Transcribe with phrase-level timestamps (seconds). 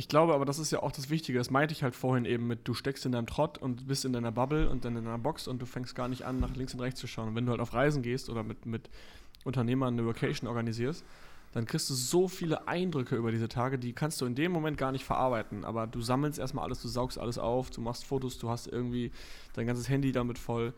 [0.00, 1.36] Ich glaube aber, das ist ja auch das Wichtige.
[1.36, 4.14] Das meinte ich halt vorhin eben mit, du steckst in deinem Trott und bist in
[4.14, 6.72] deiner Bubble und dann in deiner Box und du fängst gar nicht an, nach links
[6.72, 7.28] und rechts zu schauen.
[7.28, 8.88] Und wenn du halt auf Reisen gehst oder mit, mit
[9.44, 11.04] Unternehmern eine Vacation organisierst,
[11.52, 14.78] dann kriegst du so viele Eindrücke über diese Tage, die kannst du in dem Moment
[14.78, 15.66] gar nicht verarbeiten.
[15.66, 19.10] Aber du sammelst erstmal alles, du saugst alles auf, du machst Fotos, du hast irgendwie
[19.52, 20.72] dein ganzes Handy damit voll.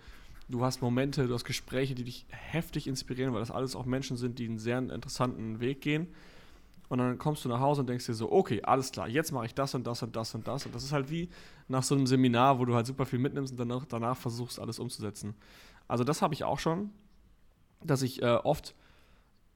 [0.49, 4.17] Du hast Momente, du hast Gespräche, die dich heftig inspirieren, weil das alles auch Menschen
[4.17, 6.09] sind, die einen sehr interessanten Weg gehen.
[6.93, 9.47] Und dann kommst du nach Hause und denkst dir so, okay, alles klar, jetzt mache
[9.47, 10.67] ich das und das und das und das.
[10.67, 11.31] Und das ist halt wie
[11.67, 14.79] nach so einem Seminar, wo du halt super viel mitnimmst und danach, danach versuchst, alles
[14.79, 15.35] umzusetzen.
[15.89, 16.91] Also das habe ich auch schon,
[17.83, 18.75] dass ich äh, oft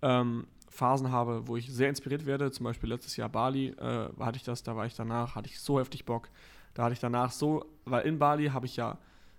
[0.01, 2.51] ähm, Phasen habe, wo ich sehr inspiriert werde.
[2.53, 5.61] Zum Beispiel letztes Jahr Bali äh, hatte ich das, da war ich danach, hatte ich
[5.61, 6.31] so heftig Bock.
[6.73, 8.97] Da hatte ich danach so, weil in Bali habe ich ja,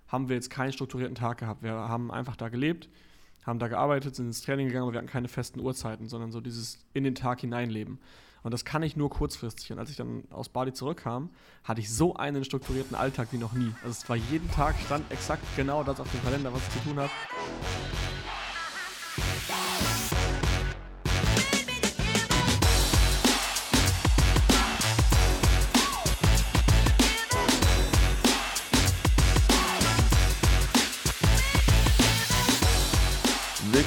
[0.07, 1.63] haben wir jetzt keinen strukturierten Tag gehabt.
[1.63, 2.89] Wir haben einfach da gelebt
[3.47, 6.41] haben da gearbeitet, sind ins Training gegangen, aber wir hatten keine festen Uhrzeiten, sondern so
[6.41, 7.99] dieses in den Tag hineinleben.
[8.43, 9.71] Und das kann ich nur kurzfristig.
[9.71, 11.29] Und als ich dann aus Bali zurückkam,
[11.63, 13.73] hatte ich so einen strukturierten Alltag wie noch nie.
[13.83, 16.89] Also es war jeden Tag stand exakt genau das auf dem Kalender, was ich zu
[16.89, 17.11] tun habe.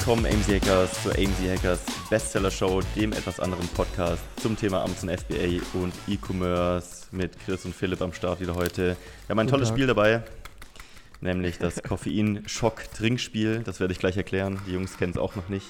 [0.00, 5.10] Willkommen AMC Hackers zur AMC Hackers Bestseller Show, dem etwas anderen Podcast zum Thema Amazon
[5.10, 8.96] FBA und E-Commerce mit Chris und Philipp am Start wieder heute.
[9.26, 10.22] Wir haben ein tolles Spiel dabei,
[11.20, 13.62] nämlich das Koffein-Schock-Trinkspiel.
[13.62, 14.58] Das werde ich gleich erklären.
[14.66, 15.66] Die Jungs kennen es auch noch nicht.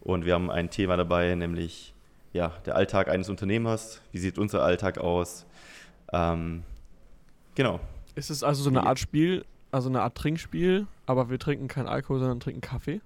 [0.00, 1.92] Und wir haben ein Thema dabei, nämlich
[2.32, 4.00] ja, der Alltag eines Unternehmers.
[4.10, 5.44] Wie sieht unser Alltag aus?
[6.14, 6.62] Ähm,
[7.54, 7.80] genau.
[8.14, 11.88] Ist es also so eine Art Spiel, also eine Art Trinkspiel, aber wir trinken keinen
[11.88, 13.02] Alkohol, sondern trinken Kaffee?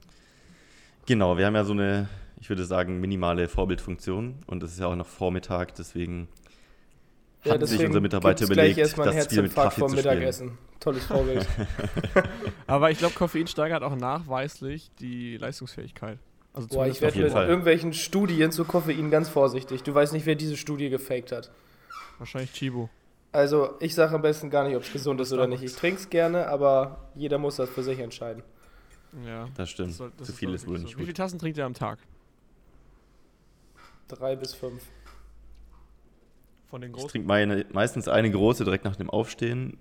[1.11, 2.09] Genau, wir haben ja so eine,
[2.41, 6.29] ich würde sagen, minimale Vorbildfunktion und es ist ja auch noch Vormittag, deswegen
[7.43, 10.57] ja, hat sich unser Mitarbeiter überlegt, das Spiel mit Kaffee vom Mittagessen.
[10.79, 11.45] Tolles Vorbild.
[12.69, 16.21] Aber ich glaube, Koffein steigert auch nachweislich die Leistungsfähigkeit.
[16.53, 17.49] Also Boah, ich werde mit Fall.
[17.49, 19.83] irgendwelchen Studien zu Koffein ganz vorsichtig.
[19.83, 21.51] Du weißt nicht, wer diese Studie gefaked hat.
[22.19, 22.89] Wahrscheinlich Chibo.
[23.33, 25.65] Also, ich sage am besten gar nicht, ob es gesund ist oder nicht.
[25.65, 28.45] Ich trinke es gerne, aber jeder muss das für sich entscheiden.
[29.27, 29.49] Ja.
[29.57, 29.91] Das stimmt.
[29.91, 30.99] Das soll, das Zu viel ist wohl nicht so.
[30.99, 31.99] Wie viele Tassen trinkt ihr am Tag?
[34.09, 34.83] Drei bis fünf.
[36.69, 37.07] Von den großen?
[37.07, 39.77] Ich trinke meine, meistens eine große direkt nach dem Aufstehen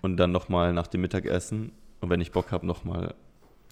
[0.00, 1.72] und dann nochmal nach dem Mittagessen.
[2.00, 3.14] Und wenn ich Bock habe, nochmal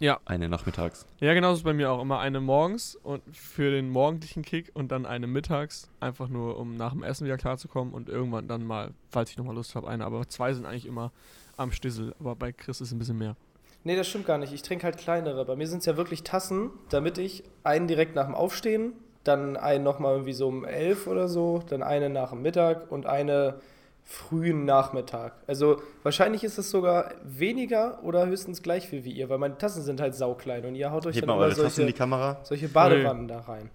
[0.00, 0.20] ja.
[0.26, 1.06] eine nachmittags.
[1.20, 2.00] Ja, genau ist bei mir auch.
[2.02, 5.90] Immer eine morgens und für den morgendlichen Kick und dann eine mittags.
[6.00, 9.54] Einfach nur, um nach dem Essen wieder klarzukommen und irgendwann dann mal, falls ich nochmal
[9.54, 10.04] Lust habe, eine.
[10.04, 11.10] Aber zwei sind eigentlich immer
[11.56, 12.14] am Stissel.
[12.20, 13.36] Aber bei Chris ist es ein bisschen mehr.
[13.84, 14.52] Nee, das stimmt gar nicht.
[14.52, 15.44] Ich trinke halt kleinere.
[15.44, 18.92] Bei mir sind es ja wirklich Tassen, damit ich einen direkt nach dem Aufstehen,
[19.24, 23.06] dann einen nochmal irgendwie so um elf oder so, dann eine nach dem Mittag und
[23.06, 23.60] eine
[24.04, 25.34] frühen Nachmittag.
[25.46, 29.82] Also wahrscheinlich ist es sogar weniger oder höchstens gleich viel wie ihr, weil meine Tassen
[29.82, 33.70] sind halt sauklein und ihr haut euch Hebt dann immer solche, solche Badewannen da rein.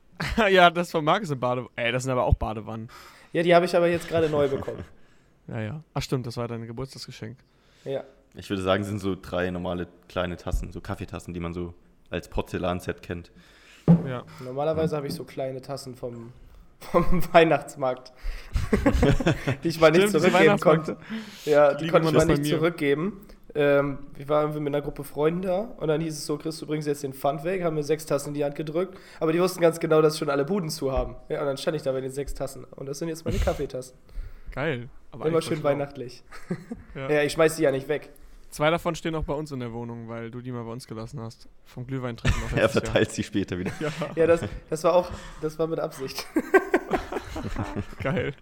[0.50, 1.70] ja, das von Marc sind Badewannen.
[1.76, 2.88] Ey, das sind aber auch Badewannen.
[3.32, 4.84] Ja, die habe ich aber jetzt gerade neu bekommen.
[5.48, 5.82] ja, ja.
[5.94, 7.38] Ach stimmt, das war dein Geburtstagsgeschenk.
[7.84, 8.04] Ja.
[8.34, 11.74] Ich würde sagen, sind so drei normale kleine Tassen, so Kaffeetassen, die man so
[12.10, 13.30] als Porzellanset kennt.
[14.06, 14.24] Ja.
[14.44, 16.32] Normalerweise habe ich so kleine Tassen vom,
[16.80, 18.12] vom Weihnachtsmarkt,
[19.64, 20.96] die ich mal nicht Stimmt, zurückgeben konnte.
[21.44, 23.20] Ja, die, die konnte ich mal nicht zurückgeben.
[23.54, 26.58] Ähm, ich war irgendwie mit einer Gruppe Freunde da und dann hieß es so, Chris,
[26.58, 29.32] du bringst jetzt den Pfand weg, haben mir sechs Tassen in die Hand gedrückt, aber
[29.32, 31.16] die wussten ganz genau, dass schon alle Buden zu haben.
[31.30, 33.38] Ja, und dann stand ich da mit den sechs Tassen und das sind jetzt meine
[33.38, 33.96] Kaffeetassen.
[34.52, 34.88] Geil.
[35.12, 36.22] Immer schön weihnachtlich.
[36.94, 37.10] Ja.
[37.10, 38.10] ja, ich schmeiß die ja nicht weg.
[38.50, 40.86] Zwei davon stehen auch bei uns in der Wohnung, weil du die mal bei uns
[40.86, 41.48] gelassen hast.
[41.66, 42.52] Vom Glühwein trinken noch.
[42.56, 43.14] er verteilt Jahr.
[43.14, 43.72] sie später wieder.
[43.78, 45.10] Ja, ja das, das war auch,
[45.42, 46.26] das war mit Absicht.
[48.02, 48.34] Geil.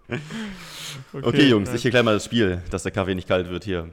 [1.11, 3.89] Okay, okay Jungs, ich erkläre mal das Spiel, dass der Kaffee nicht kalt wird hier.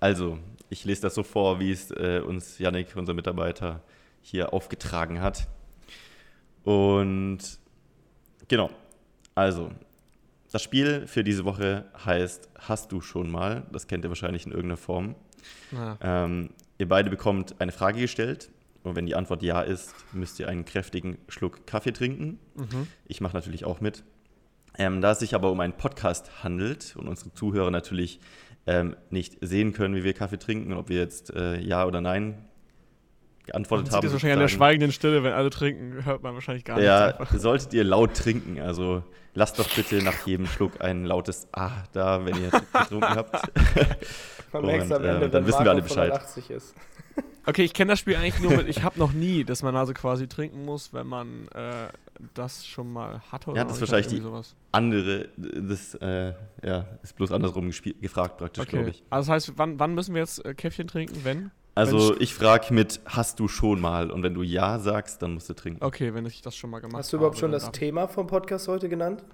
[0.00, 3.82] Also, ich lese das so vor, wie es äh, uns Yannick, unser Mitarbeiter,
[4.20, 5.46] hier aufgetragen hat.
[6.64, 7.38] Und
[8.48, 8.70] genau,
[9.34, 9.70] also
[10.52, 13.64] das Spiel für diese Woche heißt Hast du schon mal?
[13.72, 15.14] Das kennt ihr wahrscheinlich in irgendeiner Form.
[15.72, 15.98] Ja.
[16.00, 18.50] Ähm, ihr beide bekommt eine Frage gestellt
[18.82, 22.38] und wenn die Antwort ja ist, müsst ihr einen kräftigen Schluck Kaffee trinken.
[22.54, 22.86] Mhm.
[23.06, 24.04] Ich mache natürlich auch mit.
[24.78, 28.20] Ähm, da es sich aber um einen Podcast handelt und unsere Zuhörer natürlich
[28.66, 32.44] ähm, nicht sehen können, wie wir Kaffee trinken, ob wir jetzt äh, Ja oder Nein
[33.44, 34.02] geantwortet man haben.
[34.02, 37.18] Das ist wahrscheinlich an der schweigenden Stille, wenn alle trinken, hört man wahrscheinlich gar ja,
[37.18, 37.32] nichts.
[37.32, 38.60] Ja, solltet ihr laut trinken.
[38.60, 39.02] Also
[39.34, 43.50] lasst doch bitte nach jedem Schluck ein lautes Ah da, wenn ihr getrunken habt.
[44.52, 46.20] Man merkt am Ende, äh, dann wissen wir alle Bescheid.
[47.44, 49.92] Okay, ich kenne das Spiel eigentlich nur mit, ich habe noch nie, dass man also
[49.92, 51.88] quasi trinken muss, wenn man äh,
[52.34, 53.50] das schon mal hatte.
[53.50, 54.54] Oder ja, das ist wahrscheinlich die sowas.
[54.70, 58.76] andere, das äh, ja, ist bloß andersrum gefragt praktisch, okay.
[58.76, 59.02] glaube ich.
[59.10, 61.50] Also das heißt, wann, wann müssen wir jetzt äh, Käffchen trinken, wenn?
[61.74, 64.10] Also ich frage mit, hast du schon mal?
[64.10, 65.82] Und wenn du ja sagst, dann musst du trinken.
[65.82, 67.02] Okay, wenn ich das schon mal gemacht habe.
[67.02, 69.24] Hast du überhaupt habe, schon das Thema vom Podcast heute genannt?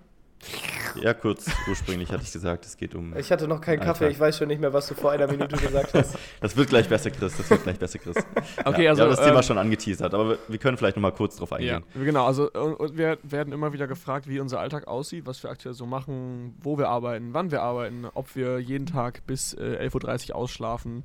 [1.03, 3.15] Ja, kurz ursprünglich hatte ich gesagt, es geht um.
[3.17, 5.57] Ich hatte noch keinen Kaffee, ich weiß schon nicht mehr, was du vor einer Minute
[5.57, 6.17] gesagt hast.
[6.41, 7.37] Das wird gleich besser, Chris.
[7.37, 8.17] Das wird gleich besser, Chris.
[8.65, 9.03] Okay, ja, also.
[9.03, 11.53] Wir haben das Thema ähm, schon angeteasert, aber wir, können vielleicht noch mal kurz drauf
[11.53, 11.85] eingehen.
[11.95, 12.27] Ja, genau.
[12.27, 15.87] Also, und wir werden immer wieder gefragt, wie unser Alltag aussieht, was wir aktuell so
[15.87, 20.37] machen, wo wir arbeiten, wann wir arbeiten, ob wir jeden Tag bis äh, 11.30 Uhr
[20.37, 21.05] ausschlafen,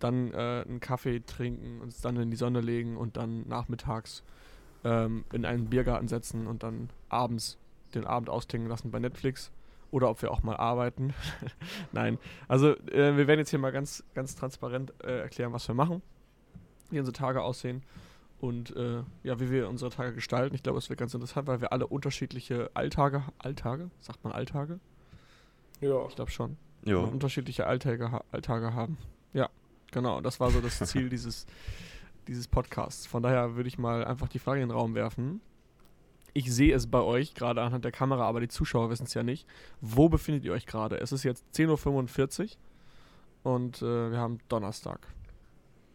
[0.00, 4.22] dann äh, einen Kaffee trinken, uns dann in die Sonne legen und dann nachmittags
[4.84, 7.58] ähm, in einen Biergarten setzen und dann abends
[7.94, 9.50] den Abend ausklingen lassen bei Netflix
[9.90, 11.12] oder ob wir auch mal arbeiten.
[11.92, 12.18] Nein,
[12.48, 16.02] also äh, wir werden jetzt hier mal ganz, ganz transparent äh, erklären, was wir machen,
[16.90, 17.82] wie unsere Tage aussehen
[18.40, 20.54] und äh, ja, wie wir unsere Tage gestalten.
[20.54, 24.80] Ich glaube, es wird ganz interessant, weil wir alle unterschiedliche Alltage, Alltage, sagt man Alltage?
[25.80, 26.06] Ja.
[26.08, 26.56] Ich glaube schon.
[26.84, 26.96] Ja.
[26.98, 28.96] Unterschiedliche Alltage, Alltage haben.
[29.32, 29.50] Ja,
[29.92, 30.20] genau.
[30.20, 31.46] Das war so das Ziel dieses,
[32.28, 33.06] dieses Podcasts.
[33.06, 35.40] Von daher würde ich mal einfach die Frage in den Raum werfen
[36.32, 39.22] ich sehe es bei euch gerade anhand der Kamera, aber die Zuschauer wissen es ja
[39.22, 39.46] nicht.
[39.80, 40.96] Wo befindet ihr euch gerade?
[40.98, 42.56] Es ist jetzt 10.45
[43.44, 45.06] Uhr und äh, wir haben Donnerstag.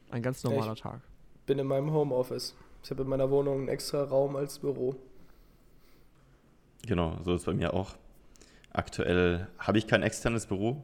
[0.09, 1.01] Ein ganz normaler ich Tag.
[1.45, 2.55] bin in meinem Homeoffice.
[2.83, 4.95] Ich habe in meiner Wohnung einen extra Raum als Büro.
[6.85, 7.95] Genau, so ist es bei mir auch.
[8.71, 10.83] Aktuell habe ich kein externes Büro.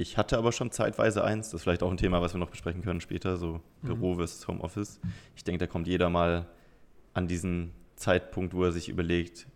[0.00, 1.50] Ich hatte aber schon zeitweise eins.
[1.50, 3.86] Das ist vielleicht auch ein Thema, was wir noch besprechen können später, so mhm.
[3.86, 5.00] Büro versus Homeoffice.
[5.34, 6.46] Ich denke, da kommt jeder mal
[7.14, 9.48] an diesen Zeitpunkt, wo er sich überlegt,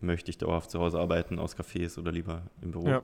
[0.00, 2.88] möchte ich dauerhaft zu Hause arbeiten, aus Cafés oder lieber im Büro.
[2.88, 3.02] Ja.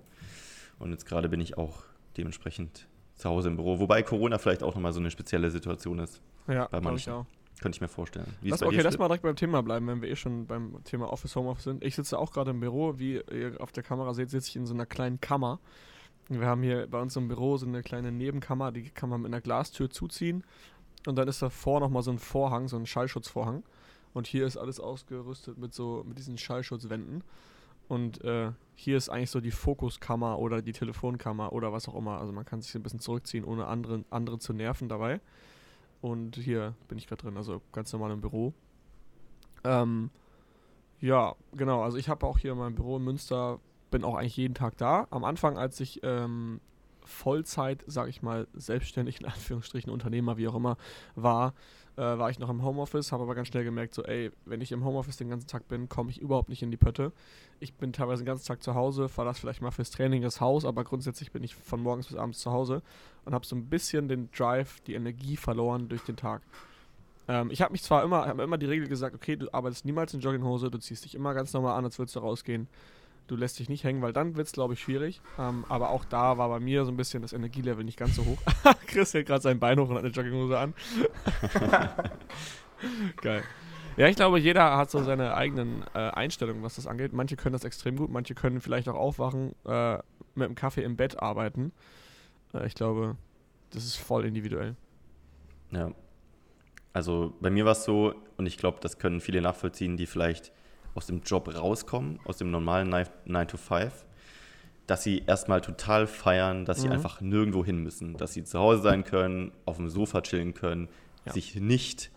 [0.79, 1.85] Und jetzt gerade bin ich auch
[2.17, 6.23] dementsprechend zu Hause im Büro, wobei Corona vielleicht auch nochmal so eine spezielle Situation ist.
[6.47, 7.11] Ja, bei manchen.
[7.11, 7.27] Ich auch.
[7.61, 8.33] Könnte ich mir vorstellen.
[8.41, 11.13] Wie lass, okay, lass mal direkt beim Thema bleiben, wenn wir eh schon beim Thema
[11.13, 11.85] Office, Homeoffice sind.
[11.85, 12.99] Ich sitze auch gerade im Büro.
[12.99, 15.59] Wie ihr auf der Kamera seht, sitze ich in so einer kleinen Kammer.
[16.29, 19.33] Wir haben hier bei uns im Büro so eine kleine Nebenkammer, die kann man mit
[19.33, 20.45] einer Glastür zuziehen.
[21.07, 23.63] Und dann ist davor nochmal so ein Vorhang, so ein Schallschutzvorhang.
[24.13, 27.25] Und hier ist alles ausgerüstet mit so mit diesen Schallschutzwänden.
[27.89, 32.19] Und äh, hier ist eigentlich so die Fokuskammer oder die Telefonkammer oder was auch immer.
[32.21, 35.21] Also man kann sich ein bisschen zurückziehen, ohne andere, andere zu nerven dabei.
[36.03, 38.53] Und hier bin ich gerade drin, also ganz normal im Büro.
[39.65, 40.11] Ähm,
[41.01, 41.83] ja, genau.
[41.83, 43.61] Also ich habe auch hier mein Büro in Münster,
[43.91, 45.07] bin auch eigentlich jeden Tag da.
[45.11, 46.61] Am Anfang, als ich ähm,
[47.09, 50.77] Vollzeit, sage ich mal, selbstständig in Anführungsstrichen Unternehmer, wie auch immer,
[51.17, 51.55] war,
[51.97, 54.71] äh, war ich noch im Homeoffice, habe aber ganz schnell gemerkt, so, ey, wenn ich
[54.73, 57.13] im Homeoffice den ganzen Tag bin, komme ich überhaupt nicht in die Pötte.
[57.61, 60.65] Ich bin teilweise den ganzen Tag zu Hause, verlasse vielleicht mal fürs Training das Haus,
[60.65, 62.83] aber grundsätzlich bin ich von morgens bis abends zu Hause
[63.25, 66.43] und habe so ein bisschen den Drive, die Energie verloren durch den Tag.
[67.27, 70.15] Ähm, ich habe mich zwar immer, habe immer die Regel gesagt, okay, du arbeitest niemals
[70.15, 72.69] in Jogginghose, du ziehst dich immer ganz normal an, als würdest du rausgehen
[73.29, 75.21] du lässt dich nicht hängen, weil dann wird es, glaube ich, schwierig.
[75.39, 78.25] Ähm, aber auch da war bei mir so ein bisschen das Energielevel nicht ganz so
[78.25, 78.39] hoch.
[78.87, 80.75] Chris hält gerade sein Bein hoch und hat eine Jogginghose an.
[83.23, 83.45] Geil.
[83.97, 87.13] Ja, ich glaube, jeder hat so seine eigenen äh, Einstellungen, was das angeht.
[87.13, 89.97] Manche können das extrem gut, manche können vielleicht auch aufwachen, äh,
[90.35, 91.73] mit einem Kaffee im Bett arbeiten.
[92.55, 93.17] Äh, ich glaube,
[93.71, 94.77] das ist voll individuell.
[95.73, 95.93] Ja.
[96.93, 100.53] Also bei mir war es so, und ich glaube, das können viele nachvollziehen, die vielleicht
[100.99, 102.93] aus dem Job rauskommen, aus dem normalen
[103.25, 104.05] 9 to 5,
[104.89, 106.83] dass sie erstmal total feiern, dass mhm.
[106.83, 110.55] sie einfach nirgendwo hin müssen, dass sie zu Hause sein können, auf dem Sofa chillen
[110.55, 110.89] können,
[111.25, 111.33] ja.
[111.33, 112.11] sich nicht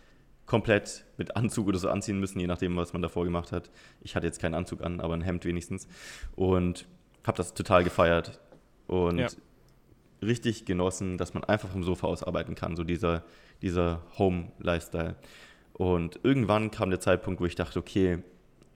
[0.47, 3.69] komplett mit Anzug oder so anziehen müssen, je nachdem, was man davor gemacht hat.
[4.01, 5.87] Ich hatte jetzt keinen Anzug an, aber ein Hemd wenigstens.
[6.35, 6.87] Und
[7.23, 8.39] habe das total gefeiert
[8.87, 9.27] und ja.
[10.23, 13.23] richtig genossen, dass man einfach vom Sofa aus arbeiten kann, so dieser,
[13.61, 15.17] dieser Home-Lifestyle.
[15.73, 18.23] Und irgendwann kam der Zeitpunkt, wo ich dachte, okay,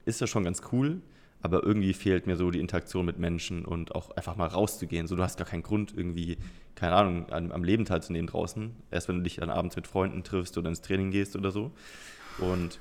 [0.06, 1.02] ist ja schon ganz cool,
[1.42, 5.06] aber irgendwie fehlt mir so die Interaktion mit Menschen und auch einfach mal rauszugehen.
[5.06, 6.38] So, du hast gar keinen Grund, irgendwie,
[6.74, 8.74] keine Ahnung, am, am Leben teilzunehmen draußen.
[8.90, 11.72] Erst wenn du dich dann abends mit Freunden triffst oder ins Training gehst oder so.
[12.38, 12.78] Und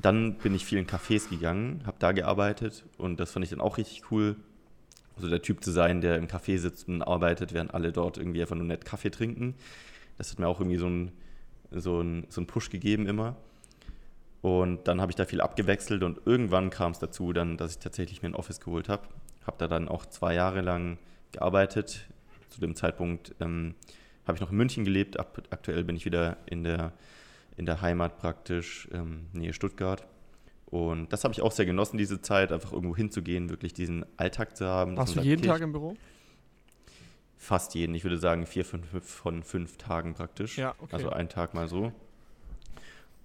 [0.00, 3.60] dann bin ich viel in Cafés gegangen, habe da gearbeitet und das fand ich dann
[3.60, 4.36] auch richtig cool.
[5.14, 8.40] Also der Typ zu sein, der im Café sitzt und arbeitet, während alle dort irgendwie
[8.40, 9.54] einfach nur nett Kaffee trinken.
[10.18, 11.12] Das hat mir auch irgendwie so einen
[11.70, 13.36] so so ein Push gegeben immer.
[14.42, 17.78] Und dann habe ich da viel abgewechselt und irgendwann kam es dazu, dann, dass ich
[17.78, 19.06] tatsächlich mir ein Office geholt habe.
[19.46, 20.98] Habe da dann auch zwei Jahre lang
[21.30, 22.08] gearbeitet.
[22.48, 23.74] Zu dem Zeitpunkt ähm,
[24.26, 25.18] habe ich noch in München gelebt.
[25.18, 26.92] Ab, aktuell bin ich wieder in der,
[27.56, 30.06] in der Heimat praktisch, ähm, Nähe Stuttgart.
[30.66, 34.56] Und das habe ich auch sehr genossen, diese Zeit, einfach irgendwo hinzugehen, wirklich diesen Alltag
[34.56, 34.96] zu haben.
[34.96, 35.96] Warst du sagt, jeden okay, Tag im Büro?
[37.42, 37.94] fast jeden.
[37.96, 40.58] Ich würde sagen vier fünf von fünf Tagen praktisch.
[40.58, 40.94] Ja, okay.
[40.94, 41.92] Also einen Tag mal so.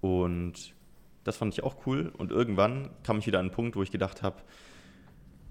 [0.00, 0.74] Und
[1.28, 2.12] das fand ich auch cool.
[2.16, 4.42] Und irgendwann kam ich wieder an einen Punkt, wo ich gedacht habe,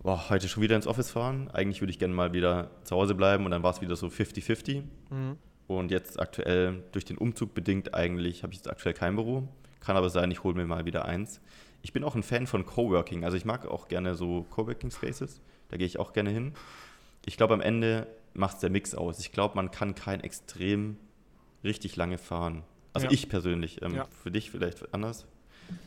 [0.01, 1.49] boah, heute schon wieder ins Office fahren.
[1.51, 4.07] Eigentlich würde ich gerne mal wieder zu Hause bleiben und dann war es wieder so
[4.07, 4.83] 50-50.
[5.09, 5.37] Mhm.
[5.67, 9.47] Und jetzt aktuell durch den Umzug bedingt eigentlich habe ich jetzt aktuell kein Büro.
[9.79, 11.41] Kann aber sein, ich hole mir mal wieder eins.
[11.81, 13.23] Ich bin auch ein Fan von Coworking.
[13.23, 15.41] Also ich mag auch gerne so Coworking Spaces.
[15.69, 16.53] Da gehe ich auch gerne hin.
[17.25, 19.19] Ich glaube, am Ende macht es der Mix aus.
[19.19, 20.97] Ich glaube, man kann kein extrem
[21.63, 22.63] richtig lange fahren.
[22.93, 23.13] Also ja.
[23.13, 23.81] ich persönlich.
[23.81, 24.07] Ähm, ja.
[24.23, 25.27] Für dich vielleicht anders.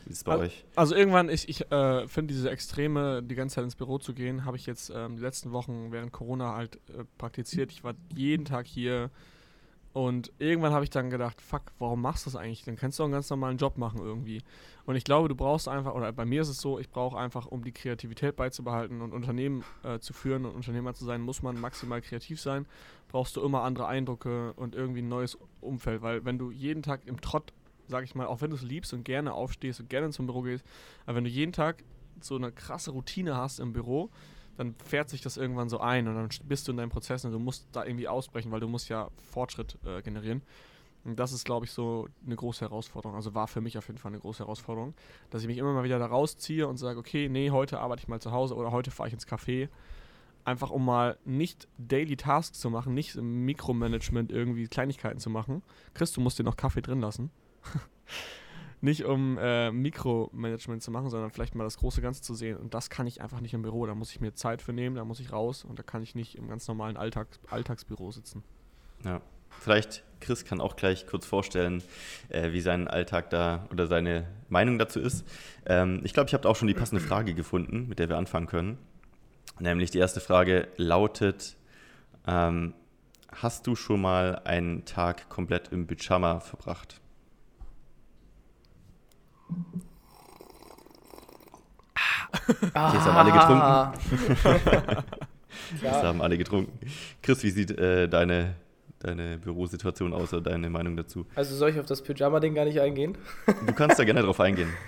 [0.05, 0.65] Wie ist es bei also, euch?
[0.75, 4.45] Also irgendwann, ich, ich äh, finde diese Extreme, die ganze Zeit ins Büro zu gehen,
[4.45, 7.71] habe ich jetzt ähm, die letzten Wochen während Corona halt äh, praktiziert.
[7.71, 9.09] Ich war jeden Tag hier
[9.93, 12.63] und irgendwann habe ich dann gedacht, fuck, warum machst du das eigentlich?
[12.63, 14.41] Dann kannst du auch einen ganz normalen Job machen irgendwie.
[14.85, 17.45] Und ich glaube, du brauchst einfach, oder bei mir ist es so, ich brauche einfach,
[17.45, 21.59] um die Kreativität beizubehalten und Unternehmen äh, zu führen und Unternehmer zu sein, muss man
[21.59, 22.65] maximal kreativ sein.
[23.09, 26.01] Brauchst du immer andere Eindrücke und irgendwie ein neues Umfeld.
[26.01, 27.51] Weil wenn du jeden Tag im Trott,
[27.91, 30.41] sag ich mal, auch wenn du es liebst und gerne aufstehst und gerne zum Büro
[30.41, 30.65] gehst,
[31.05, 31.83] aber wenn du jeden Tag
[32.21, 34.09] so eine krasse Routine hast im Büro,
[34.57, 37.31] dann fährt sich das irgendwann so ein und dann bist du in deinem Prozess und
[37.31, 40.41] du musst da irgendwie ausbrechen, weil du musst ja Fortschritt äh, generieren.
[41.03, 43.15] Und das ist, glaube ich, so eine große Herausforderung.
[43.15, 44.93] Also war für mich auf jeden Fall eine große Herausforderung,
[45.31, 48.07] dass ich mich immer mal wieder da rausziehe und sage, okay, nee, heute arbeite ich
[48.07, 49.69] mal zu Hause oder heute fahre ich ins Café.
[50.43, 55.63] Einfach um mal nicht Daily Tasks zu machen, nicht im Mikromanagement irgendwie Kleinigkeiten zu machen.
[55.93, 57.31] Chris, du musst dir noch Kaffee drin lassen.
[58.81, 62.57] nicht um äh, Mikromanagement zu machen, sondern vielleicht mal das große Ganze zu sehen.
[62.57, 63.85] Und das kann ich einfach nicht im Büro.
[63.85, 66.15] Da muss ich mir Zeit für nehmen, da muss ich raus und da kann ich
[66.15, 68.43] nicht im ganz normalen Alltag, Alltagsbüro sitzen.
[69.03, 69.21] Ja.
[69.59, 71.83] Vielleicht Chris kann auch gleich kurz vorstellen,
[72.29, 75.27] äh, wie sein Alltag da oder seine Meinung dazu ist.
[75.65, 78.47] Ähm, ich glaube, ich habe auch schon die passende Frage gefunden, mit der wir anfangen
[78.47, 78.77] können.
[79.59, 81.57] Nämlich die erste Frage lautet:
[82.25, 82.73] ähm,
[83.31, 87.00] Hast du schon mal einen Tag komplett im Pyjama verbracht?
[92.73, 92.93] Ah.
[92.93, 95.03] Jetzt haben alle getrunken.
[95.81, 96.79] Jetzt haben alle getrunken.
[97.21, 98.55] Chris, wie sieht äh, deine,
[98.99, 101.25] deine Bürosituation aus oder deine Meinung dazu?
[101.35, 103.17] Also soll ich auf das Pyjama-Ding gar nicht eingehen?
[103.65, 104.69] Du kannst da gerne drauf eingehen.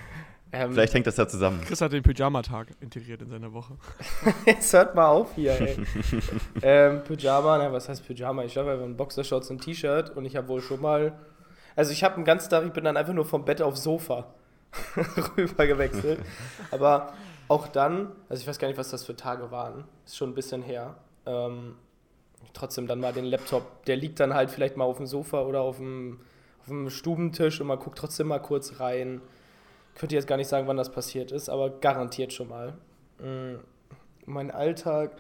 [0.55, 1.61] Ähm, Vielleicht hängt das ja zusammen.
[1.65, 3.73] Chris hat den Pyjama-Tag integriert in seiner Woche.
[4.45, 5.77] Jetzt hört mal auf hier, ey.
[6.61, 8.43] ähm, Pyjama, na, was heißt Pyjama?
[8.43, 11.13] Ich habe einfach einen Boxershorts und ein T-Shirt und ich habe wohl schon mal.
[11.75, 14.31] Also ich habe einen ganzen Tag, ich bin dann einfach nur vom Bett aufs Sofa.
[15.37, 16.19] rüber gewechselt.
[16.71, 17.13] Aber
[17.47, 20.35] auch dann, also ich weiß gar nicht, was das für Tage waren, ist schon ein
[20.35, 20.95] bisschen her.
[21.25, 21.75] Ähm,
[22.53, 25.61] trotzdem dann mal den Laptop, der liegt dann halt vielleicht mal auf dem Sofa oder
[25.61, 26.19] auf dem,
[26.61, 29.21] auf dem Stubentisch und man guckt trotzdem mal kurz rein.
[29.95, 32.73] Könnte jetzt gar nicht sagen, wann das passiert ist, aber garantiert schon mal.
[33.19, 33.59] Mhm.
[34.25, 35.11] Mein Alltag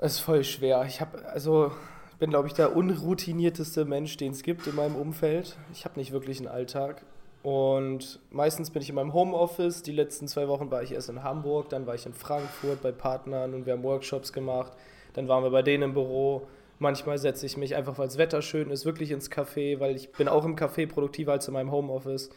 [0.00, 0.84] ist voll schwer.
[0.86, 1.72] Ich habe, also
[2.18, 5.56] bin, glaube ich, der unroutinierteste Mensch, den es gibt in meinem Umfeld.
[5.72, 7.02] Ich habe nicht wirklich einen Alltag.
[7.42, 9.82] Und meistens bin ich in meinem Homeoffice.
[9.82, 12.92] Die letzten zwei Wochen war ich erst in Hamburg, dann war ich in Frankfurt bei
[12.92, 14.72] Partnern und wir haben Workshops gemacht.
[15.12, 16.46] Dann waren wir bei denen im Büro.
[16.78, 20.12] Manchmal setze ich mich einfach, weil das Wetter schön ist, wirklich ins Café, weil ich
[20.12, 22.30] bin auch im Café produktiver als in meinem Homeoffice.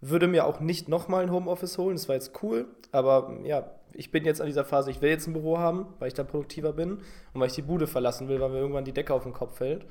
[0.00, 2.66] Würde mir auch nicht nochmal ein Homeoffice holen, das war jetzt cool.
[2.90, 6.08] Aber ja, ich bin jetzt an dieser Phase, ich will jetzt ein Büro haben, weil
[6.08, 6.92] ich da produktiver bin
[7.32, 9.58] und weil ich die Bude verlassen will, weil mir irgendwann die Decke auf den Kopf
[9.58, 9.84] fällt.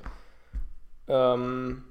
[1.08, 1.84] Ähm,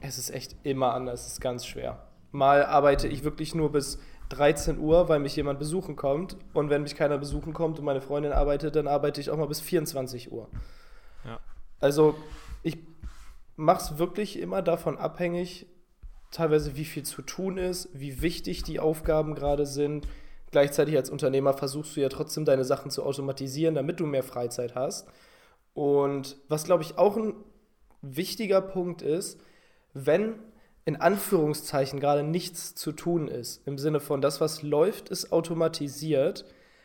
[0.00, 2.06] es ist echt immer anders, es ist ganz schwer.
[2.32, 3.98] Mal arbeite ich wirklich nur bis
[4.30, 6.36] 13 Uhr, weil mich jemand besuchen kommt.
[6.54, 9.48] Und wenn mich keiner besuchen kommt und meine Freundin arbeitet, dann arbeite ich auch mal
[9.48, 10.48] bis 24 Uhr.
[11.24, 11.40] Ja.
[11.80, 12.14] Also
[12.62, 12.78] ich
[13.56, 15.66] mache es wirklich immer davon abhängig,
[16.30, 20.06] teilweise wie viel zu tun ist, wie wichtig die Aufgaben gerade sind.
[20.52, 24.76] Gleichzeitig als Unternehmer versuchst du ja trotzdem deine Sachen zu automatisieren, damit du mehr Freizeit
[24.76, 25.08] hast.
[25.74, 27.34] Und was, glaube ich, auch ein
[28.02, 29.40] wichtiger Punkt ist,
[29.94, 30.34] wenn
[30.84, 36.44] in Anführungszeichen gerade nichts zu tun ist, im Sinne von das, was läuft, ist automatisiert,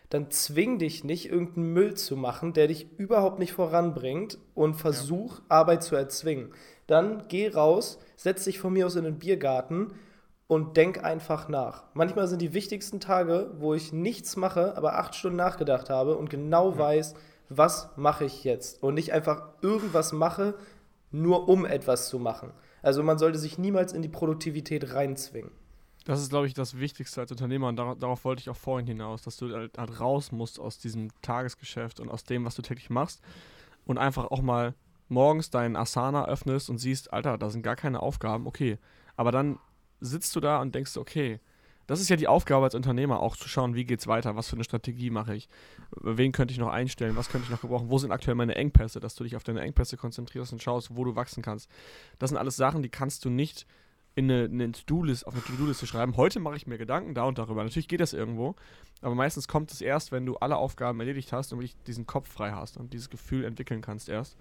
[0.10, 5.40] dann zwing dich nicht, irgendeinen Müll zu machen, der dich überhaupt nicht voranbringt und versuch,
[5.40, 5.46] ja.
[5.50, 6.54] Arbeit zu erzwingen.
[6.88, 9.94] Dann geh raus, setz dich von mir aus in den Biergarten
[10.48, 11.86] und denk einfach nach.
[11.94, 16.30] Manchmal sind die wichtigsten Tage, wo ich nichts mache, aber acht Stunden nachgedacht habe und
[16.30, 16.78] genau ja.
[16.78, 17.16] weiß,
[17.50, 18.84] was mache ich jetzt.
[18.84, 20.54] Und nicht einfach irgendwas mache,
[21.12, 22.52] nur um etwas zu machen.
[22.86, 25.50] Also man sollte sich niemals in die Produktivität reinzwingen.
[26.06, 29.24] Das ist, glaube ich, das Wichtigste als Unternehmer und darauf, wollte ich auch vorhin hinaus,
[29.24, 32.92] dass du halt, halt, raus musst aus diesem Tagesgeschäft und aus dem, was du täglich
[32.92, 33.24] machst
[33.88, 34.76] und einfach auch mal
[35.10, 38.78] morgens deinen Asana öffnest und siehst, Alter, da sind gar keine Aufgaben, okay.
[39.16, 39.58] Aber dann
[40.00, 41.40] sitzt du da und denkst, okay,
[41.88, 44.50] das ist ja die Aufgabe als Unternehmer, auch zu schauen, wie geht es weiter, was
[44.50, 45.50] für eine Strategie mache ich,
[45.92, 49.00] wen könnte ich noch einstellen, was könnte ich noch gebrauchen, wo sind aktuell meine Engpässe,
[49.00, 51.70] dass du dich auf deine Engpässe konzentrierst und schaust, wo du wachsen kannst.
[52.20, 53.66] Das sind alles Sachen, die kannst du nicht
[54.16, 56.16] in eine, eine To-Do-List, auf eine To-Do-Liste schreiben.
[56.16, 57.64] Heute mache ich mir Gedanken da und darüber.
[57.64, 58.56] Natürlich geht das irgendwo,
[59.02, 62.32] aber meistens kommt es erst, wenn du alle Aufgaben erledigt hast und wirklich diesen Kopf
[62.32, 64.38] frei hast und dieses Gefühl entwickeln kannst erst.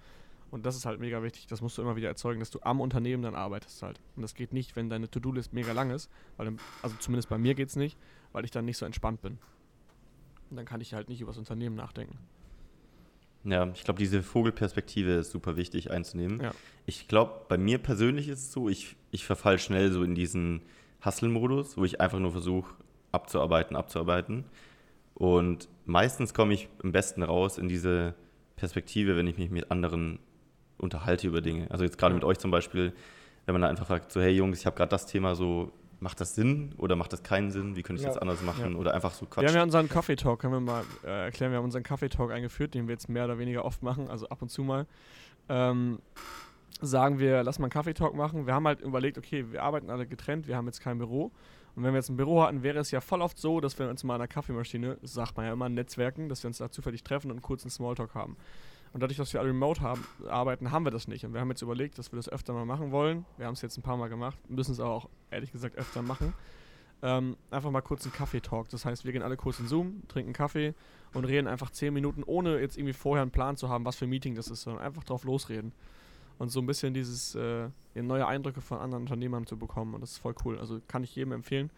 [0.51, 1.47] Und das ist halt mega wichtig.
[1.47, 3.99] Das musst du immer wieder erzeugen, dass du am Unternehmen dann arbeitest halt.
[4.15, 7.37] Und das geht nicht, wenn deine To-Do-List mega lang ist, weil dann, also zumindest bei
[7.37, 7.97] mir geht es nicht,
[8.31, 9.37] weil ich dann nicht so entspannt bin.
[10.49, 12.17] Und dann kann ich halt nicht über das Unternehmen nachdenken.
[13.43, 16.41] Ja, ich glaube, diese Vogelperspektive ist super wichtig einzunehmen.
[16.41, 16.51] Ja.
[16.85, 20.61] Ich glaube, bei mir persönlich ist es so, ich, ich verfall schnell so in diesen
[21.03, 22.73] Hustle-Modus, wo ich einfach nur versuche,
[23.11, 24.45] abzuarbeiten, abzuarbeiten.
[25.13, 28.15] Und meistens komme ich am besten raus in diese
[28.55, 30.19] Perspektive, wenn ich mich mit anderen
[30.77, 31.69] unterhalte über Dinge.
[31.69, 32.15] Also jetzt gerade ja.
[32.15, 32.93] mit euch zum Beispiel,
[33.45, 36.19] wenn man da einfach fragt, so hey Jungs, ich habe gerade das Thema so, macht
[36.19, 37.75] das Sinn oder macht das keinen Sinn?
[37.75, 38.13] Wie könnte ich ja.
[38.13, 38.73] das anders machen?
[38.73, 38.77] Ja.
[38.77, 39.41] Oder einfach so Quatsch.
[39.41, 42.73] Wir haben ja unseren Kaffeetalk, können wir mal äh, erklären, wir haben unseren Kaffeetalk eingeführt,
[42.73, 44.85] den wir jetzt mehr oder weniger oft machen, also ab und zu mal.
[45.49, 45.99] Ähm,
[46.81, 48.45] sagen wir, lass mal einen Kaffeetalk machen.
[48.45, 51.31] Wir haben halt überlegt, okay, wir arbeiten alle getrennt, wir haben jetzt kein Büro.
[51.75, 53.89] Und wenn wir jetzt ein Büro hatten, wäre es ja voll oft so, dass wir
[53.89, 57.03] uns mal an der Kaffeemaschine, sagt man ja immer, Netzwerken, dass wir uns da zufällig
[57.03, 58.37] treffen und einen kurzen Smalltalk haben.
[58.95, 61.25] Und dadurch, dass wir alle remote haben, arbeiten, haben wir das nicht.
[61.25, 63.25] Und wir haben jetzt überlegt, dass wir das öfter mal machen wollen.
[63.35, 66.01] Wir haben es jetzt ein paar Mal gemacht, müssen es aber auch ehrlich gesagt öfter
[66.01, 66.33] machen.
[67.01, 68.69] Ähm, einfach mal kurz einen Kaffee-Talk.
[68.69, 70.73] Das heißt, wir gehen alle kurz in Zoom, trinken Kaffee
[71.13, 74.05] und reden einfach 10 Minuten, ohne jetzt irgendwie vorher einen Plan zu haben, was für
[74.05, 75.73] ein Meeting das ist, sondern einfach drauf losreden.
[76.37, 79.93] Und so ein bisschen dieses äh, neue Eindrücke von anderen Unternehmern zu bekommen.
[79.93, 80.57] Und das ist voll cool.
[80.57, 81.69] Also kann ich jedem empfehlen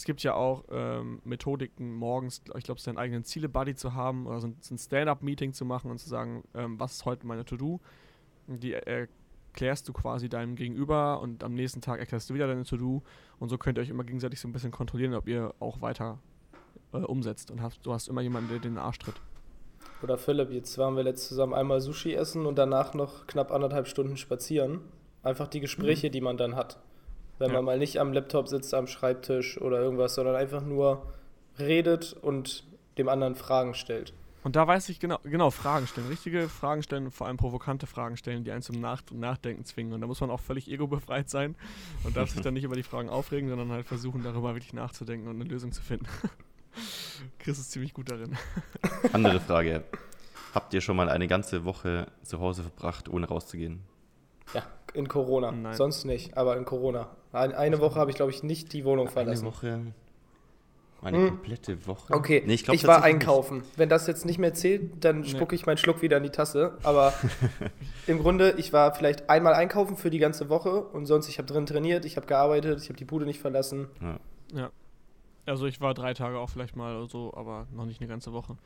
[0.00, 4.40] es gibt ja auch ähm, Methodiken, morgens, ich glaube, seinen eigenen Ziele-Buddy zu haben oder
[4.40, 7.44] so ein, so ein Stand-up-Meeting zu machen und zu sagen, ähm, was ist heute meine
[7.44, 7.80] To-Do?
[8.46, 13.02] Die erklärst du quasi deinem Gegenüber und am nächsten Tag erklärst du wieder deine To-Do
[13.38, 16.18] und so könnt ihr euch immer gegenseitig so ein bisschen kontrollieren, ob ihr auch weiter
[16.94, 19.20] äh, umsetzt und hast, du hast immer jemanden, der den Arsch tritt.
[20.02, 23.86] Oder Philipp, jetzt waren wir letzt zusammen einmal Sushi essen und danach noch knapp anderthalb
[23.86, 24.80] Stunden spazieren.
[25.22, 26.12] Einfach die Gespräche, mhm.
[26.12, 26.78] die man dann hat.
[27.40, 27.54] Wenn ja.
[27.54, 31.06] man mal nicht am Laptop sitzt, am Schreibtisch oder irgendwas, sondern einfach nur
[31.58, 32.64] redet und
[32.98, 34.12] dem anderen Fragen stellt.
[34.42, 38.16] Und da weiß ich genau, genau, Fragen stellen, richtige Fragen stellen, vor allem provokante Fragen
[38.16, 39.94] stellen, die einen zum Nach Nachdenken zwingen.
[39.94, 41.56] Und da muss man auch völlig ego-befreit sein
[42.04, 45.28] und darf sich dann nicht über die Fragen aufregen, sondern halt versuchen, darüber wirklich nachzudenken
[45.28, 46.06] und eine Lösung zu finden.
[47.38, 48.36] Chris ist ziemlich gut darin.
[49.12, 49.84] Andere Frage.
[50.54, 53.80] Habt ihr schon mal eine ganze Woche zu Hause verbracht, ohne rauszugehen?
[54.54, 54.62] Ja,
[54.94, 55.52] in Corona.
[55.52, 55.74] Nein.
[55.74, 57.08] Sonst nicht, aber in Corona.
[57.32, 59.46] Eine, eine Woche habe ich, glaube ich, nicht die Wohnung verlassen.
[59.46, 59.80] Eine Woche.
[61.02, 61.28] Eine hm.
[61.28, 62.12] komplette Woche.
[62.12, 63.58] Okay, nee, ich, glaub, ich war einkaufen.
[63.58, 63.78] Nicht.
[63.78, 66.76] Wenn das jetzt nicht mehr zählt, dann spucke ich meinen Schluck wieder in die Tasse.
[66.82, 67.14] Aber
[68.06, 71.46] im Grunde, ich war vielleicht einmal einkaufen für die ganze Woche und sonst, ich habe
[71.46, 73.88] drin trainiert, ich habe gearbeitet, ich habe die Bude nicht verlassen.
[74.02, 74.60] Ja.
[74.60, 74.70] ja.
[75.46, 78.32] Also ich war drei Tage auch vielleicht mal oder so, aber noch nicht eine ganze
[78.32, 78.56] Woche.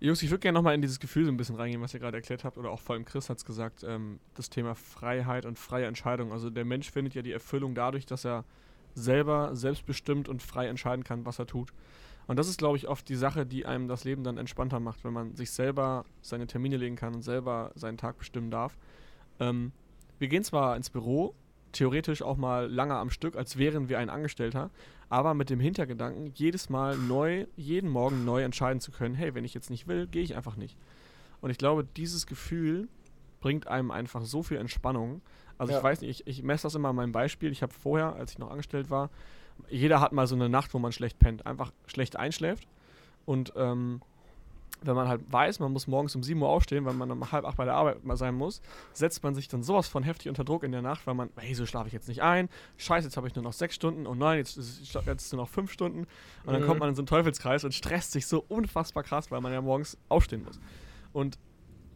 [0.00, 2.16] Jungs, ich würde gerne nochmal in dieses Gefühl so ein bisschen reingehen, was ihr gerade
[2.16, 5.58] erklärt habt, oder auch vor allem Chris hat es gesagt, ähm, das Thema Freiheit und
[5.58, 6.32] freie Entscheidung.
[6.32, 8.44] Also der Mensch findet ja die Erfüllung dadurch, dass er
[8.94, 11.72] selber selbstbestimmt und frei entscheiden kann, was er tut.
[12.26, 15.04] Und das ist, glaube ich, oft die Sache, die einem das Leben dann entspannter macht,
[15.04, 18.76] wenn man sich selber seine Termine legen kann und selber seinen Tag bestimmen darf.
[19.40, 19.72] Ähm,
[20.18, 21.34] wir gehen zwar ins Büro,
[21.72, 24.70] theoretisch auch mal lange am Stück, als wären wir ein Angestellter,
[25.08, 29.44] aber mit dem Hintergedanken, jedes Mal neu, jeden Morgen neu entscheiden zu können, hey, wenn
[29.44, 30.76] ich jetzt nicht will, gehe ich einfach nicht.
[31.40, 32.88] Und ich glaube, dieses Gefühl
[33.40, 35.22] bringt einem einfach so viel Entspannung.
[35.58, 35.78] Also ja.
[35.78, 37.50] ich weiß nicht, ich, ich messe das immer an meinem Beispiel.
[37.50, 39.10] Ich habe vorher, als ich noch angestellt war,
[39.68, 42.68] jeder hat mal so eine Nacht, wo man schlecht pennt, einfach schlecht einschläft.
[43.26, 44.00] Und ähm,
[44.82, 47.44] wenn man halt weiß, man muss morgens um 7 Uhr aufstehen, weil man um halb
[47.44, 48.62] acht bei der Arbeit mal sein muss,
[48.92, 51.54] setzt man sich dann sowas von heftig unter Druck in der Nacht, weil man, hey,
[51.54, 54.14] so schlafe ich jetzt nicht ein, scheiße, jetzt habe ich nur noch sechs Stunden, oh
[54.14, 56.06] nein, jetzt ist jetzt nur noch fünf Stunden.
[56.44, 56.66] Und dann mhm.
[56.66, 59.60] kommt man in so einen Teufelskreis und stresst sich so unfassbar krass, weil man ja
[59.60, 60.60] morgens aufstehen muss.
[61.12, 61.38] Und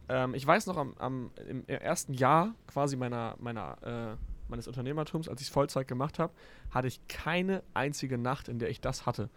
[0.09, 4.15] ähm, ich weiß noch, am, am, im ersten Jahr quasi meiner, meiner, äh,
[4.47, 6.33] meines Unternehmertums, als ich es Vollzeit gemacht habe,
[6.69, 9.29] hatte ich keine einzige Nacht, in der ich das hatte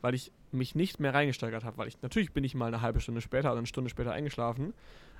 [0.00, 3.00] weil ich mich nicht mehr reingesteigert habe, weil ich natürlich bin ich mal eine halbe
[3.00, 4.72] Stunde später oder eine Stunde später eingeschlafen,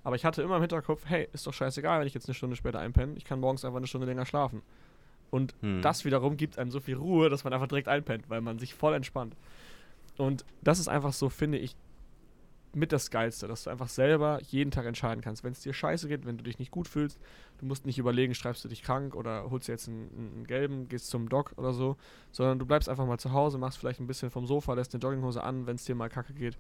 [0.05, 2.57] aber ich hatte immer im Hinterkopf, hey, ist doch scheißegal, wenn ich jetzt eine Stunde
[2.57, 4.62] später einpenne, ich kann morgens einfach eine Stunde länger schlafen.
[5.31, 5.83] Und hm.
[5.83, 8.75] das wiederum gibt einem so viel Ruhe, dass man einfach direkt einpennt, weil man sich
[8.75, 9.35] voll entspannt.
[10.17, 11.75] Und das ist einfach so, finde ich,
[12.77, 15.43] mit das Geilste, dass du einfach selber jeden Tag entscheiden kannst.
[15.43, 17.19] Wenn es dir scheiße geht, wenn du dich nicht gut fühlst,
[17.59, 20.87] du musst nicht überlegen, schreibst du dich krank oder holst dir jetzt einen, einen, gelben,
[20.89, 21.97] gehst zum Doc oder so,
[22.33, 25.01] sondern du bleibst einfach mal zu Hause, machst vielleicht ein bisschen vom Sofa, lässt eine
[25.01, 26.59] Jogginghose an, wenn es dir mal kacke geht.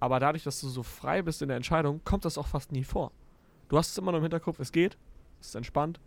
[0.00, 2.84] Aber dadurch, dass du so frei bist in der Entscheidung, kommt das auch fast nie
[2.84, 3.12] vor.
[3.68, 4.98] Du hast es immer noch im Hinterkopf, es geht,
[5.40, 6.00] es ist entspannt,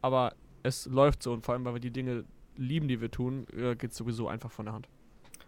[0.00, 2.24] aber es läuft so und vor allem, weil wir die Dinge
[2.56, 4.88] lieben, die wir tun, äh, geht es sowieso einfach von der Hand.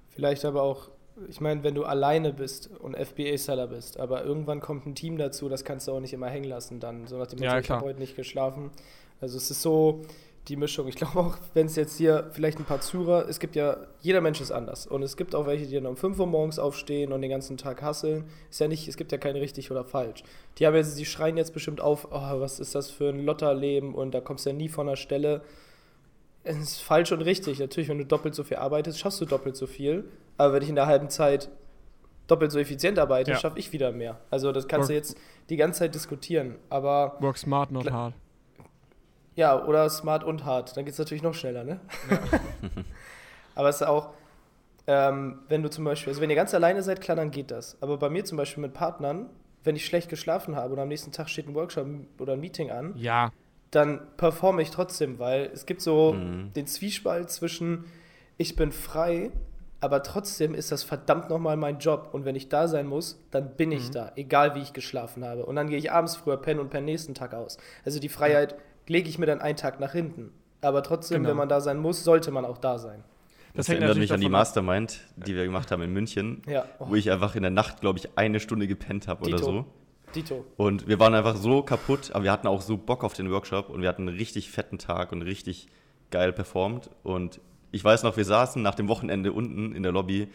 [0.09, 0.91] Vielleicht aber auch,
[1.29, 5.49] ich meine, wenn du alleine bist und FBA-Seller bist, aber irgendwann kommt ein Team dazu,
[5.49, 7.07] das kannst du auch nicht immer hängen lassen dann.
[7.07, 8.71] So nach dem Ja, ich habe heute nicht geschlafen.
[9.21, 10.03] Also es ist so
[10.49, 10.89] die Mischung.
[10.89, 14.21] Ich glaube auch, wenn es jetzt hier vielleicht ein paar Zuhörer, es gibt ja, jeder
[14.21, 14.87] Mensch ist anders.
[14.87, 17.57] Und es gibt auch welche, die dann um 5 Uhr morgens aufstehen und den ganzen
[17.57, 18.25] Tag hasseln.
[18.51, 20.23] Ist ja nicht, es gibt ja kein richtig oder falsch.
[20.59, 23.95] Die haben jetzt, die schreien jetzt bestimmt auf, oh, was ist das für ein Lotterleben
[23.95, 25.43] und da kommst du ja nie von der Stelle.
[26.43, 27.59] Es ist falsch und richtig.
[27.59, 30.05] Natürlich, wenn du doppelt so viel arbeitest, schaffst du doppelt so viel.
[30.39, 31.51] Aber wenn ich in der halben Zeit
[32.27, 33.37] doppelt so effizient arbeite, Ja.
[33.37, 34.19] schaffe ich wieder mehr.
[34.31, 35.17] Also das kannst du Work- jetzt
[35.51, 36.57] die ganze Zeit diskutieren.
[36.71, 38.15] Aber Work smart, not hard.
[39.37, 40.77] ja, oder smart und hart.
[40.77, 41.81] Dann geht es natürlich noch schneller, ne?
[43.55, 44.11] Aber es ist auch,
[44.87, 47.77] ähm, wenn du zum Beispiel, also wenn ihr ganz alleine seid, klar, dann geht das.
[47.83, 49.29] Aber bei mir zum Beispiel mit Partnern,
[49.65, 51.87] wenn ich schlecht geschlafen habe und am nächsten Tag steht ein Workshop
[52.19, 53.31] oder ein Meeting an, Ja,
[53.71, 56.53] dann performe ich trotzdem, weil es gibt so Mhm.
[56.55, 57.85] den Zwiespalt zwischen,
[58.37, 59.31] ich bin frei,
[59.81, 62.09] aber trotzdem ist das verdammt nochmal mein Job.
[62.13, 63.93] Und wenn ich da sein muss, dann bin ich Mhm.
[63.93, 65.47] da, egal wie ich geschlafen habe.
[65.47, 67.59] Und dann gehe ich abends früher pennen und pennen nächsten Tag aus.
[67.85, 68.57] Also die Freiheit
[68.89, 70.33] lege ich mir dann einen Tag nach hinten.
[70.63, 71.31] Aber trotzdem, Genau.
[71.31, 73.03] wenn man da sein muss, sollte man auch da sein.
[73.55, 74.29] Das, hängt erinnert mich an die.
[74.29, 77.81] Mastermind, die wir gemacht haben in München, Ja, oh, wo ich einfach in der Nacht,
[77.81, 79.65] glaube ich, eine Stunde gepennt habe oder so.
[80.15, 80.45] Dito.
[80.57, 83.69] Und wir waren einfach so kaputt, aber wir hatten auch so Bock auf den Workshop
[83.71, 85.69] und wir hatten einen richtig fetten Tag und richtig
[86.11, 86.91] geil performt.
[87.03, 87.41] Und
[87.73, 90.29] ich weiß noch, wir saßen nach dem Wochenende unten in der Lobby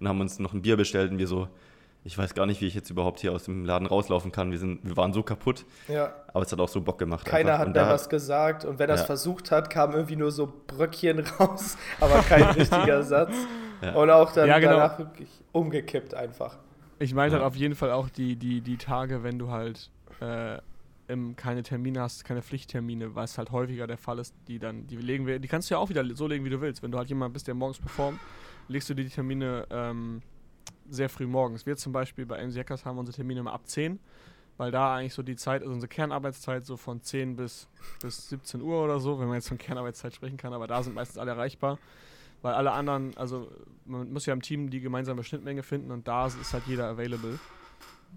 [0.00, 1.48] und haben uns noch ein Bier bestellt und wir so,
[2.04, 4.52] ich weiß gar nicht, wie ich jetzt überhaupt hier aus dem Laden rauslaufen kann.
[4.52, 7.24] Wir, sind, wir waren so kaputt, Ja, aber es hat auch so Bock gemacht.
[7.26, 7.58] keiner einfach.
[7.60, 8.64] hat und mehr da, was gesagt.
[8.64, 9.06] Und wenn er es Ja.
[9.06, 13.34] versucht hat, kam irgendwie nur so Bröckchen raus, aber kein richtiger Satz.
[13.82, 13.94] Ja.
[13.94, 14.72] Und auch dann Ja, genau.
[14.74, 16.56] danach wirklich umgekippt einfach.
[16.98, 17.42] Ich meinte Ja.
[17.42, 20.58] halt auf jeden Fall auch die, die, die Tage, wenn du halt äh,
[21.08, 24.96] im, keine Termine hast, keine Pflichttermine, was halt häufiger der Fall ist, die dann, die
[24.96, 26.82] legen wir, die kannst du ja auch wieder so legen, wie du willst.
[26.82, 28.18] Wenn du halt jemand bist, der morgens performt,
[28.68, 30.22] legst du dir die Termine ähm,
[30.88, 31.66] sehr früh morgens.
[31.66, 34.00] Wir zum Beispiel bei MC Hackers haben unsere Termine immer ab 10,
[34.56, 37.68] weil da eigentlich so die Zeit, also unsere Kernarbeitszeit so von 10 bis,
[38.00, 40.94] bis 17 Uhr oder so, wenn man jetzt von Kernarbeitszeit sprechen kann, aber da sind
[40.94, 41.78] meistens alle erreichbar.
[42.46, 43.50] Weil alle anderen, also
[43.86, 47.40] man muss ja im Team die gemeinsame Schnittmenge finden und da ist halt jeder available.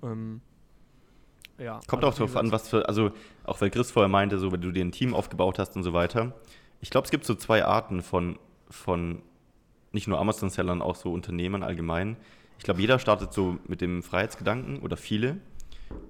[0.04, 0.42] Ähm,
[1.58, 1.80] ja.
[1.88, 3.12] Kommt also auch darauf an, was für, also
[3.44, 5.94] auch weil Chris vorher meinte, so wenn du dir ein Team aufgebaut hast und so
[5.94, 6.36] weiter.
[6.80, 8.38] Ich glaube, es gibt so zwei Arten von,
[8.70, 9.24] von
[9.94, 12.16] nicht nur Amazon-Sellern, auch so Unternehmern allgemein.
[12.60, 15.38] Ich glaube, jeder startet so mit dem Freiheitsgedanken oder viele.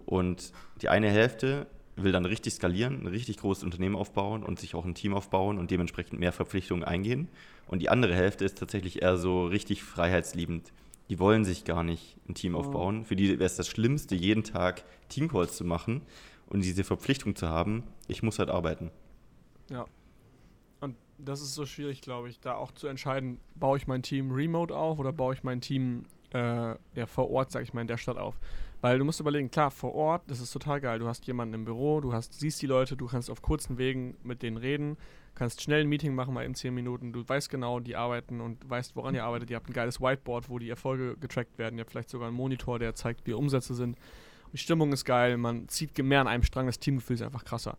[0.05, 0.51] Und
[0.81, 1.67] die eine Hälfte
[2.03, 5.57] will dann richtig skalieren, ein richtig großes Unternehmen aufbauen und sich auch ein Team aufbauen
[5.57, 7.27] und dementsprechend mehr Verpflichtungen eingehen.
[7.67, 10.71] Und die andere Hälfte ist tatsächlich eher so richtig freiheitsliebend.
[11.09, 12.59] Die wollen sich gar nicht ein Team Oh.
[12.59, 13.05] aufbauen.
[13.05, 16.01] Für die wäre es das Schlimmste, jeden Tag Teamcalls zu machen
[16.47, 18.91] und diese Verpflichtung zu haben, ich muss halt arbeiten.
[19.69, 19.85] Ja.
[20.81, 24.31] Und das ist so schwierig, glaube ich, da auch zu entscheiden, baue ich mein Team
[24.31, 27.87] remote auf oder baue ich mein Team äh, ja, vor Ort, sag ich mal, in
[27.87, 28.39] der Stadt auf.
[28.81, 30.99] Weil du musst überlegen, klar, vor Ort, das ist total geil.
[30.99, 34.15] Du hast jemanden im Büro, du hast, siehst die Leute, du kannst auf kurzen Wegen
[34.23, 34.97] mit denen reden,
[35.35, 37.11] kannst schnell ein Meeting machen, mal in 10 Minuten.
[37.11, 39.49] Du weißt genau, die arbeiten und weißt, woran ihr arbeitet.
[39.49, 41.77] Ihr habt ein geiles Whiteboard, wo die Erfolge getrackt werden.
[41.77, 43.97] Ihr habt vielleicht sogar einen Monitor, der zeigt, wie Umsätze sind.
[44.53, 47.77] Die Stimmung ist geil, man zieht mehr an einem Strang, das Teamgefühl ist einfach krasser.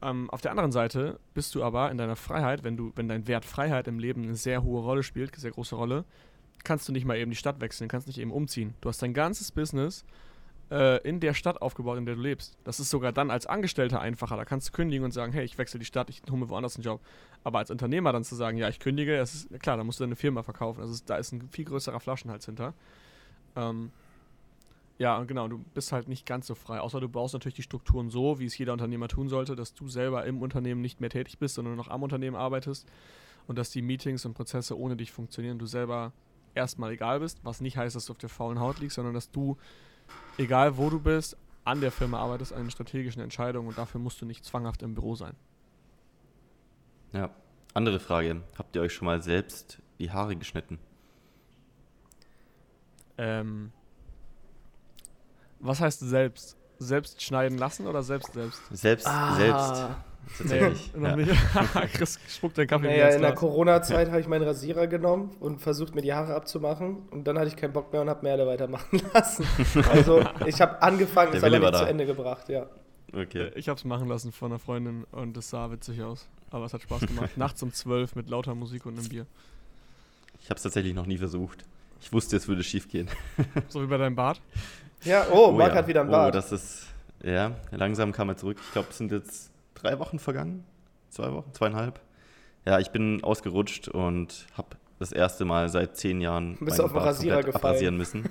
[0.00, 3.26] Ähm, auf der anderen Seite bist du aber in deiner Freiheit, wenn du, wenn dein
[3.26, 6.04] Wert Freiheit im Leben eine sehr hohe Rolle spielt, sehr große Rolle,
[6.64, 8.74] kannst du nicht mal eben die Stadt wechseln, kannst nicht eben umziehen.
[8.80, 10.04] Du hast dein ganzes Business
[10.70, 12.56] äh, in der Stadt aufgebaut, in der du lebst.
[12.64, 14.36] Das ist sogar dann als Angestellter einfacher.
[14.36, 16.76] Da kannst du kündigen und sagen, hey, ich wechsle die Stadt, ich hole mir woanders
[16.76, 17.00] einen Job.
[17.44, 20.04] Aber als Unternehmer dann zu sagen, ja, ich kündige, das ist klar, da musst du
[20.04, 20.80] deine Firma verkaufen.
[20.80, 22.74] Also da ist ein viel größerer Flaschenhals hinter.
[23.56, 23.90] Ähm,
[24.98, 26.80] ja, und genau, du bist halt nicht ganz so frei.
[26.80, 29.88] Außer du baust natürlich die Strukturen so, wie es jeder Unternehmer tun sollte, dass du
[29.88, 32.86] selber im Unternehmen nicht mehr tätig bist, sondern nur noch am Unternehmen arbeitest
[33.46, 36.12] und dass die Meetings und Prozesse ohne dich funktionieren, du selber
[36.58, 39.30] erstmal egal bist, was nicht heißt, dass du auf der faulen Haut liegst, sondern dass
[39.30, 39.56] du,
[40.36, 44.20] egal wo du bist, an der Firma arbeitest, an den strategischen Entscheidungen und dafür musst
[44.20, 45.34] du nicht zwanghaft im Büro sein.
[47.12, 47.30] Ja.
[47.74, 48.42] Andere Frage.
[48.56, 50.78] Habt ihr euch schon mal selbst die Haare geschnitten?
[53.18, 53.72] Ähm,
[55.60, 56.56] was heißt selbst?
[56.78, 58.62] Selbst schneiden lassen oder selbst selbst?
[58.70, 59.34] Selbst, Ah.
[59.34, 60.07] selbst.
[60.36, 60.94] Tatsächlich.
[60.94, 61.16] noch ja.
[61.16, 61.30] nicht.
[61.94, 63.34] Chris spuckt den Kaffee Naja, ins in der.
[63.34, 67.08] Corona-Zeit habe ich meinen Rasierer genommen und versucht, mir die Haare abzumachen.
[67.10, 69.46] Und dann hatte ich keinen Bock mehr und habe Merle weitermachen lassen.
[69.90, 71.84] Also, ich habe angefangen, es aber nicht zu.
[71.84, 72.66] Ende gebracht, ja.
[73.12, 73.50] Okay.
[73.54, 76.26] Ich hab's machen lassen von einer Freundin und es sah witzig aus.
[76.50, 77.30] Aber es hat Spaß gemacht.
[77.36, 79.26] Nachts um 12 mit lauter Musik und einem Bier.
[80.40, 81.64] Ich habe es tatsächlich noch nie versucht.
[82.00, 83.08] Ich wusste, es würde schief gehen.
[83.68, 84.40] So wie bei deinem Bart.
[85.04, 85.78] Ja, oh, Marc ja.
[85.78, 86.34] hat wieder einen Oh, Bart.
[86.34, 86.86] das ist,
[87.22, 88.58] ja, langsam kam er zurück.
[88.64, 90.64] Ich glaube, es sind jetzt drei Wochen vergangen.
[91.08, 92.00] Zwei Wochen, zweieinhalb.
[92.66, 97.00] Ja, ich bin ausgerutscht und habe das erste Mal seit zehn Jahren Bist auf den
[97.00, 98.24] Rasierer abrasieren müssen.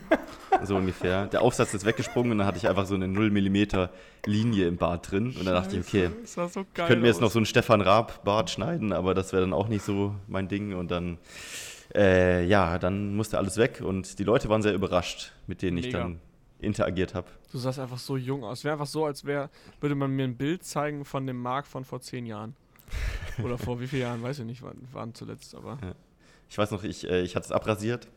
[0.64, 1.28] so ungefähr.
[1.28, 3.88] Der Aufsatz ist weggesprungen und dann hatte ich einfach so eine 0 mm
[4.26, 5.28] Linie im Bart drin.
[5.28, 8.50] Und dann dachte ich, okay, so ich könnte mir jetzt noch so einen Stefan Raab-Bart
[8.50, 10.74] schneiden, aber das wäre dann auch nicht so mein Ding.
[10.74, 11.18] Und dann,
[11.96, 15.88] äh, ja, dann musste alles weg und die Leute waren sehr überrascht, mit denen Mega.
[15.88, 16.20] ich dann
[16.60, 17.28] interagiert habe.
[17.52, 18.60] Du sahst einfach so jung aus.
[18.60, 21.68] Es wäre einfach so, als wäre, würde man mir ein Bild zeigen von dem Marc
[21.68, 22.56] von vor zehn Jahren.
[23.44, 25.78] Oder vor wie vielen Jahren, weiß ich nicht, wann waren zuletzt, aber.
[25.82, 25.94] Ja.
[26.50, 28.08] Ich weiß noch, ich, äh, ich hatte es abrasiert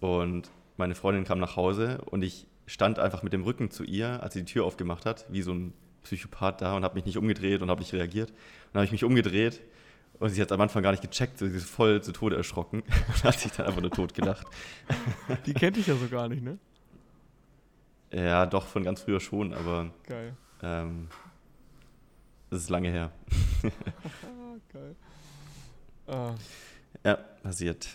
[0.00, 4.22] und meine Freundin kam nach Hause und ich stand einfach mit dem Rücken zu ihr,
[4.22, 7.18] als sie die Tür aufgemacht hat, wie so ein Psychopath da und habe mich nicht
[7.18, 8.30] umgedreht und habe nicht reagiert.
[8.30, 8.36] Und
[8.72, 9.60] dann habe ich mich umgedreht
[10.18, 13.24] und sie hat am Anfang gar nicht gecheckt, sie ist voll zu Tode erschrocken und
[13.24, 14.46] hat sich dann einfach nur tot gedacht.
[15.46, 16.58] Die kennt dich ja so gar nicht, ne?
[18.12, 19.90] Ja, doch, von ganz früher schon, aber.
[20.06, 20.36] Geil.
[20.62, 21.08] Ähm,
[22.50, 23.12] das ist lange her.
[24.72, 24.96] Geil.
[26.06, 26.34] Ah.
[27.04, 27.88] Ja, passiert.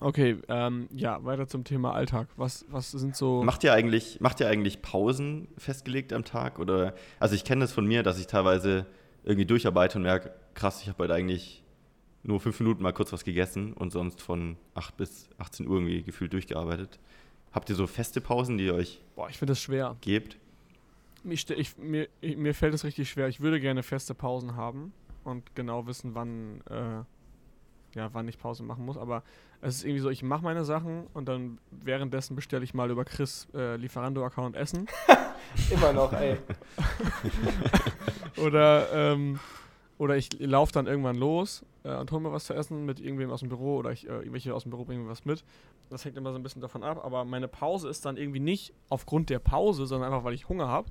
[0.00, 2.28] Okay, ähm, ja, weiter zum Thema Alltag.
[2.36, 3.42] Was, was sind so.
[3.42, 6.58] Macht ihr eigentlich, macht ihr eigentlich Pausen festgelegt am Tag?
[6.58, 8.86] Oder also ich kenne das von mir, dass ich teilweise
[9.24, 11.64] irgendwie durcharbeite und merke, krass, ich habe heute eigentlich
[12.22, 16.02] nur fünf Minuten mal kurz was gegessen und sonst von 8 bis 18 Uhr irgendwie
[16.02, 16.98] gefühlt durchgearbeitet.
[17.52, 19.96] Habt ihr so feste Pausen, die ihr euch Boah, ich finde das schwer.
[20.00, 20.36] gebt?
[21.24, 23.28] Ich, ich, mir, ich, mir fällt es richtig schwer.
[23.28, 24.92] Ich würde gerne feste Pausen haben
[25.24, 28.96] und genau wissen, wann, äh, ja, wann ich Pause machen muss.
[28.96, 29.22] Aber
[29.60, 33.04] es ist irgendwie so, ich mache meine Sachen und dann währenddessen bestelle ich mal über
[33.04, 34.86] Chris äh, Lieferando-Account Essen.
[35.70, 36.36] Immer noch, ey.
[38.36, 39.40] oder, ähm,
[39.98, 43.30] oder ich laufe dann irgendwann los äh, und hole mir was zu essen mit irgendwem
[43.30, 45.44] aus dem Büro oder ich, äh, irgendwelche aus dem Büro bringen mir was mit.
[45.90, 47.04] Das hängt immer so ein bisschen davon ab.
[47.04, 50.68] Aber meine Pause ist dann irgendwie nicht aufgrund der Pause, sondern einfach, weil ich Hunger
[50.68, 50.88] habe.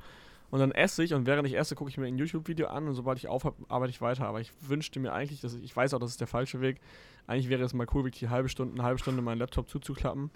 [0.49, 2.93] Und dann esse ich und während ich esse, gucke ich mir ein YouTube-Video an und
[2.93, 4.27] sobald ich aufhöre, arbeite ich weiter.
[4.27, 6.79] Aber ich wünschte mir eigentlich, dass ich, ich weiß auch, das ist der falsche Weg.
[7.27, 10.31] Eigentlich wäre es mal cool, wirklich eine halbe Stunde, eine halbe Stunde meinen Laptop zuzuklappen,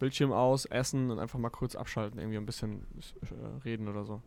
[0.00, 2.84] Bildschirm aus, essen und einfach mal kurz abschalten, irgendwie ein bisschen
[3.22, 4.20] äh, reden oder so.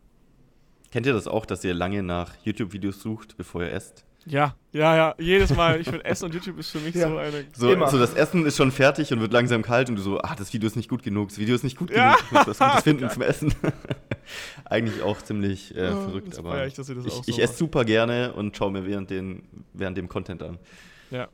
[0.90, 4.04] Kennt ihr das auch, dass ihr lange nach YouTube-Videos sucht, bevor ihr esst?
[4.24, 5.80] Ja, ja, ja, jedes Mal.
[5.80, 7.08] Ich finde, Essen und YouTube ist für mich ja.
[7.08, 7.44] so eine.
[7.54, 7.88] So, Immer.
[7.88, 10.52] so, das Essen ist schon fertig und wird langsam kalt und du so, ah, das
[10.52, 12.14] Video ist nicht gut genug, das Video ist nicht gut ja.
[12.14, 13.54] genug, ich muss was Gutes finden zum Essen.
[14.66, 18.70] Eigentlich auch ziemlich äh, verrückt, aber ich, ich, ich, ich esse super gerne und schaue
[18.70, 20.58] mir während, den, während dem Content an.
[21.10, 21.28] Ja,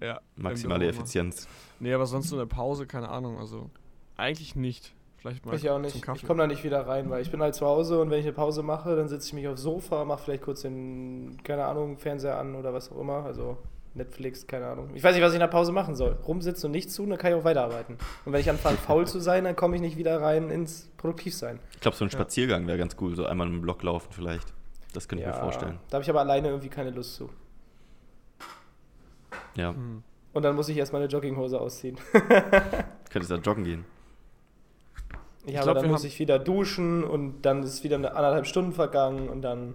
[0.00, 0.20] ja.
[0.36, 1.46] Maximale Effizienz.
[1.78, 3.70] Nee, aber sonst so eine Pause, keine Ahnung, also
[4.16, 4.94] eigentlich nicht.
[5.20, 5.94] Vielleicht mal ich auch nicht.
[5.96, 8.24] Ich komme da nicht wieder rein, weil ich bin halt zu Hause und wenn ich
[8.24, 11.98] eine Pause mache, dann setze ich mich aufs Sofa, mache vielleicht kurz den, keine Ahnung,
[11.98, 13.24] Fernseher an oder was auch immer.
[13.24, 13.58] Also
[13.92, 14.90] Netflix, keine Ahnung.
[14.94, 16.16] Ich weiß nicht, was ich in der Pause machen soll.
[16.26, 17.98] Rumsitzen und nichts tun, dann kann ich auch weiterarbeiten.
[18.24, 21.60] Und wenn ich anfange, faul zu sein, dann komme ich nicht wieder rein ins Produktivsein.
[21.74, 23.14] Ich glaube, so ein Spaziergang wäre ganz cool.
[23.14, 24.54] So einmal im Block laufen vielleicht.
[24.94, 25.78] Das könnte ich ja, mir vorstellen.
[25.90, 27.28] Da habe ich aber alleine irgendwie keine Lust zu.
[29.54, 29.74] Ja.
[29.74, 30.02] Hm.
[30.32, 31.98] Und dann muss ich erstmal eine Jogginghose ausziehen.
[33.10, 33.84] Könntest du da joggen gehen?
[35.46, 38.46] Ja, ich aber glaub, dann muss ich wieder duschen und dann ist wieder eine anderthalb
[38.46, 39.74] Stunden vergangen und dann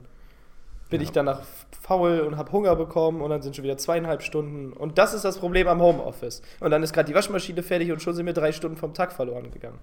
[0.90, 1.06] bin ja.
[1.06, 1.42] ich danach
[1.82, 4.74] faul und habe Hunger bekommen und dann sind schon wieder zweieinhalb Stunden.
[4.74, 6.42] Und das ist das Problem am Homeoffice.
[6.60, 9.12] Und dann ist gerade die Waschmaschine fertig und schon sind mir drei Stunden vom Tag
[9.12, 9.80] verloren gegangen.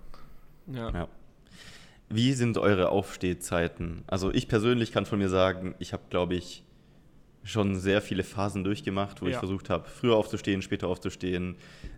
[0.68, 0.90] Ja.
[0.90, 1.08] ja.
[2.08, 4.04] Wie sind eure Aufstehzeiten?
[4.06, 6.64] Also ich persönlich kann von mir sagen, ich habe, glaube ich,
[7.44, 9.32] schon sehr viele Phasen durchgemacht, wo ja.
[9.32, 11.56] ich versucht habe, früher aufzustehen, später aufzustehen,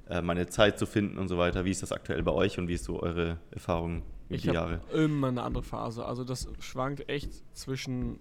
[0.08, 1.64] äh, meine Zeit zu finden und so weiter.
[1.64, 4.48] Wie ist das aktuell bei euch und wie ist so eure Erfahrung über ich die
[4.48, 4.80] Jahre?
[4.92, 6.04] Immer eine andere Phase.
[6.04, 8.18] Also das schwankt echt zwischen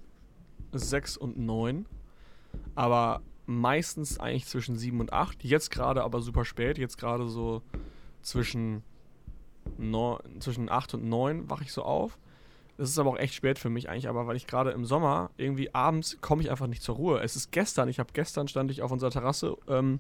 [0.73, 1.85] sechs und neun,
[2.75, 5.43] aber meistens eigentlich zwischen sieben und acht.
[5.43, 6.77] Jetzt gerade aber super spät.
[6.77, 7.61] Jetzt gerade so
[8.21, 8.83] zwischen,
[9.77, 12.17] neun, zwischen acht und neun wache ich so auf.
[12.77, 15.29] Das ist aber auch echt spät für mich eigentlich, aber weil ich gerade im Sommer
[15.37, 17.19] irgendwie abends komme ich einfach nicht zur Ruhe.
[17.21, 19.99] Es ist gestern, ich habe gestern stand ich auf unserer Terrasse ähm,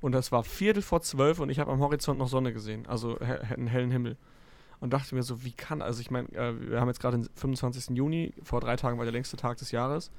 [0.00, 3.18] und das war Viertel vor zwölf und ich habe am Horizont noch Sonne gesehen, also
[3.18, 4.16] he einen hellen Himmel.
[4.78, 7.28] Und dachte mir so, wie kann, also ich meine, äh, wir haben jetzt gerade den
[7.34, 7.96] 25.
[7.96, 10.10] Juni, vor drei Tagen war der längste Tag des Jahres.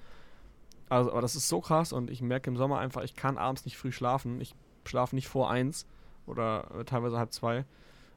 [0.89, 3.65] Also, aber das ist so krass und ich merke im Sommer einfach, ich kann abends
[3.65, 4.41] nicht früh schlafen.
[4.41, 5.85] Ich schlafe nicht vor eins
[6.25, 7.65] oder äh, teilweise halb zwei,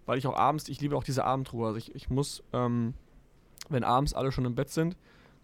[0.06, 1.66] weil ich auch abends, ich liebe auch diese Abendruhe.
[1.66, 2.94] Also ich, ich muss, ähm,
[3.68, 4.96] wenn abends alle schon im Bett sind,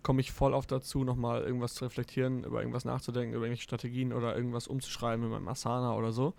[0.02, 4.12] komme ich voll oft dazu, nochmal irgendwas zu reflektieren, über irgendwas nachzudenken, über irgendwelche Strategien
[4.12, 6.32] oder irgendwas umzuschreiben in meinem Asana oder so.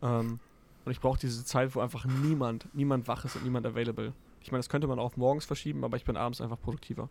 [0.00, 0.38] Ähm,
[0.84, 4.12] und ich brauche diese Zeit, wo einfach niemand, niemand wach ist und niemand available.
[4.42, 7.08] Ich meine, das könnte man auch morgens verschieben, aber ich bin abends einfach produktiver.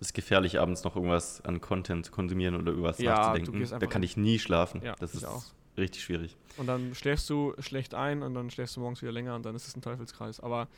[0.00, 3.78] Es ist gefährlich, abends noch irgendwas an Content zu konsumieren oder über was ja, nachzudenken.
[3.80, 4.82] Da kann ich nie schlafen.
[4.84, 5.42] Ja, das ist auch.
[5.78, 6.36] richtig schwierig.
[6.58, 9.56] Und dann schläfst du schlecht ein und dann schläfst du morgens wieder länger und dann
[9.56, 10.40] ist es ein Teufelskreis.
[10.40, 10.68] Aber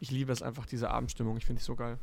[0.00, 1.36] ich liebe es einfach, diese Abendstimmung.
[1.36, 1.98] Ich finde es so geil.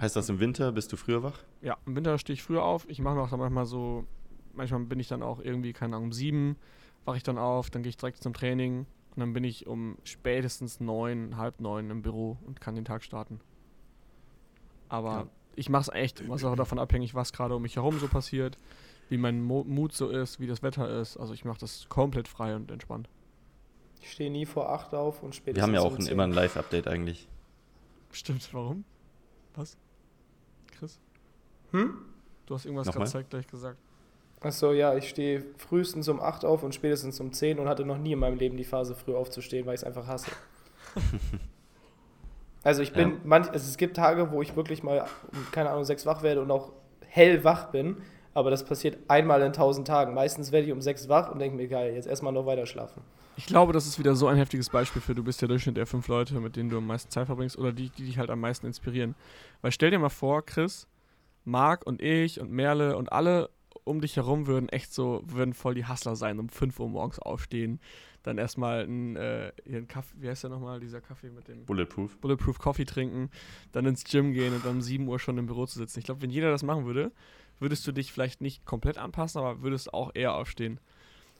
[0.00, 1.40] Heißt das im Winter bist du früher wach?
[1.60, 2.88] Ja, im Winter stehe ich früher auf.
[2.88, 4.06] Ich mache mir auch dann manchmal so,
[4.54, 6.56] manchmal bin ich dann auch irgendwie, keine Ahnung, um sieben
[7.04, 9.96] wache ich dann auf, dann gehe ich direkt zum Training und dann bin ich um
[10.04, 13.40] spätestens neun, halb neun im Büro und kann den Tag starten.
[14.90, 15.26] Aber ja.
[15.56, 18.58] ich mache es echt, was auch davon abhängig, was gerade um mich herum so passiert,
[19.08, 21.16] wie mein Mo Mut so ist, wie das Wetter ist.
[21.16, 23.08] Also ich mache das komplett frei und entspannt.
[24.02, 26.32] Ich stehe nie vor acht auf und spätestens Wir haben ja auch um immer ein
[26.32, 27.26] Live-Update eigentlich.
[28.12, 28.84] Stimmt, warum?
[29.54, 29.76] Was?
[30.78, 30.98] Chris?
[31.72, 31.94] Hm?
[32.46, 33.78] Du hast irgendwas gerade zeitgleich gesagt.
[34.40, 37.98] Achso, ja, ich stehe frühestens um 8 auf und spätestens um 10 und hatte noch
[37.98, 40.30] nie in meinem Leben die Phase, früh aufzustehen, weil ich es einfach hasse.
[42.62, 43.16] also ich bin, ja.
[43.24, 45.06] manch, also es gibt Tage, wo ich wirklich mal,
[45.50, 46.72] keine Ahnung, 6 wach werde und auch
[47.08, 47.96] hellwach bin,
[48.38, 50.14] aber das passiert einmal in 1000 Tagen.
[50.14, 53.02] Meistens werde ich um 6 wach und denke mir, geil, jetzt erstmal noch weiter schlafen.
[53.36, 55.86] Ich glaube, das ist wieder so ein heftiges Beispiel für, du bist der Durchschnitt der
[55.86, 58.40] fünf Leute, mit denen du am meisten Zeit verbringst oder die, die dich halt am
[58.40, 59.16] meisten inspirieren.
[59.60, 60.86] Weil stell dir mal vor, Chris,
[61.44, 63.50] Marc und ich und Merle und alle
[63.84, 67.18] um dich herum würden echt so, würden voll die Hustler sein, um 5 Uhr morgens
[67.18, 67.80] aufstehen,
[68.22, 72.18] dann erstmal einen, äh, einen Kaffee, wie heißt der nochmal, dieser Kaffee mit dem Bulletproof.
[72.18, 73.30] Bulletproof Coffee trinken,
[73.72, 75.98] dann ins Gym gehen und dann um 7 Uhr schon im Büro zu sitzen.
[75.98, 77.12] Ich glaube, wenn jeder das machen würde,
[77.60, 80.80] würdest du dich vielleicht nicht komplett anpassen, aber würdest auch eher aufstehen.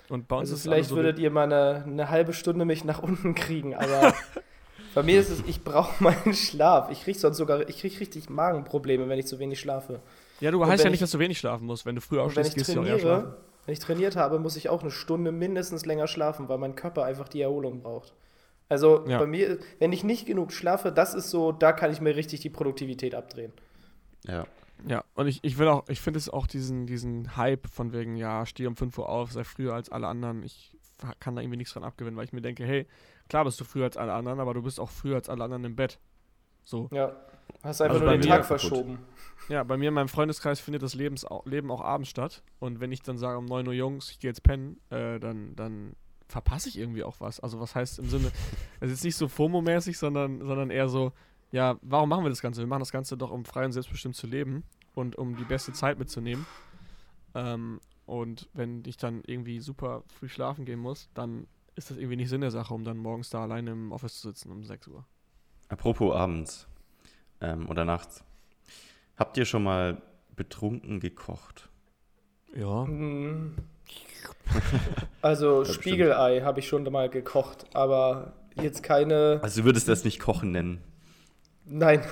[0.09, 2.85] Und bei uns also ist vielleicht so würdet ihr mal eine, eine halbe Stunde mich
[2.85, 4.15] nach unten kriegen, aber
[4.95, 6.91] bei mir ist es, ich brauche meinen Schlaf.
[6.91, 10.01] Ich kriege sonst sogar, ich kriege richtig Magenprobleme, wenn ich zu wenig schlafe.
[10.41, 11.85] Ja, du heißt ja nicht, dass du wenig schlafen musst.
[11.85, 13.35] Wenn du früh aufstehst, gehst du auch eher schlafen.
[13.67, 17.05] Wenn ich trainiert habe, muss ich auch eine Stunde mindestens länger schlafen, weil mein Körper
[17.05, 18.15] einfach die Erholung braucht.
[18.69, 19.19] Also ja.
[19.19, 22.41] bei mir, wenn ich nicht genug schlafe, das ist so, da kann ich mir richtig
[22.41, 23.53] die Produktivität abdrehen.
[24.27, 24.47] Ja.
[24.87, 28.17] Ja, und ich, ich will auch, ich finde es auch diesen, diesen Hype von wegen,
[28.17, 30.43] ja, steh um 5 Uhr auf, sei früher als alle anderen.
[30.43, 30.77] Ich
[31.21, 32.87] kann da irgendwie nichts von abgewinnen, weil ich mir denke, hey,
[33.29, 35.65] klar bist du früher als alle anderen, aber du bist auch früher als alle anderen
[35.65, 35.99] im Bett.
[36.65, 36.89] So.
[36.93, 37.17] Ja.
[37.63, 38.99] Hast einfach also nur den Tag verschoben.
[39.49, 42.43] Ja, bei mir in meinem Freundeskreis findet das Lebens Leben auch abends statt.
[42.59, 45.57] Und wenn ich dann sage um 9 Uhr Jungs, ich gehe jetzt pennen, äh, dann,
[45.57, 45.97] dann
[46.29, 47.41] verpasse ich irgendwie auch was.
[47.41, 48.31] Also was heißt im Sinne,
[48.81, 51.13] es ist nicht so FOMO-mäßig, sondern, sondern eher so,
[51.51, 52.61] ja, warum machen wir das Ganze?
[52.61, 55.73] Wir machen das Ganze doch, um frei und selbstbestimmt zu leben und um die beste
[55.73, 56.47] Zeit mitzunehmen.
[57.35, 62.17] Ähm, und wenn ich dann irgendwie super früh schlafen gehen muss, dann ist das irgendwie
[62.17, 64.89] nicht Sinn der Sache, um dann morgens da alleine im Office zu sitzen um 6
[64.89, 65.05] Uhr.
[65.69, 66.67] Apropos abends
[67.41, 68.25] ähm, oder nachts.
[69.17, 70.03] Habt ihr schon mal
[70.35, 71.69] betrunken gekocht?
[72.55, 72.85] Ja.
[72.85, 73.57] Mm.
[75.23, 79.41] Also Spiegelei habe ich schon mal gekocht, aber jetzt keine.
[79.43, 80.83] Also du würdest das nicht kochen nennen?
[81.69, 82.03] Nein.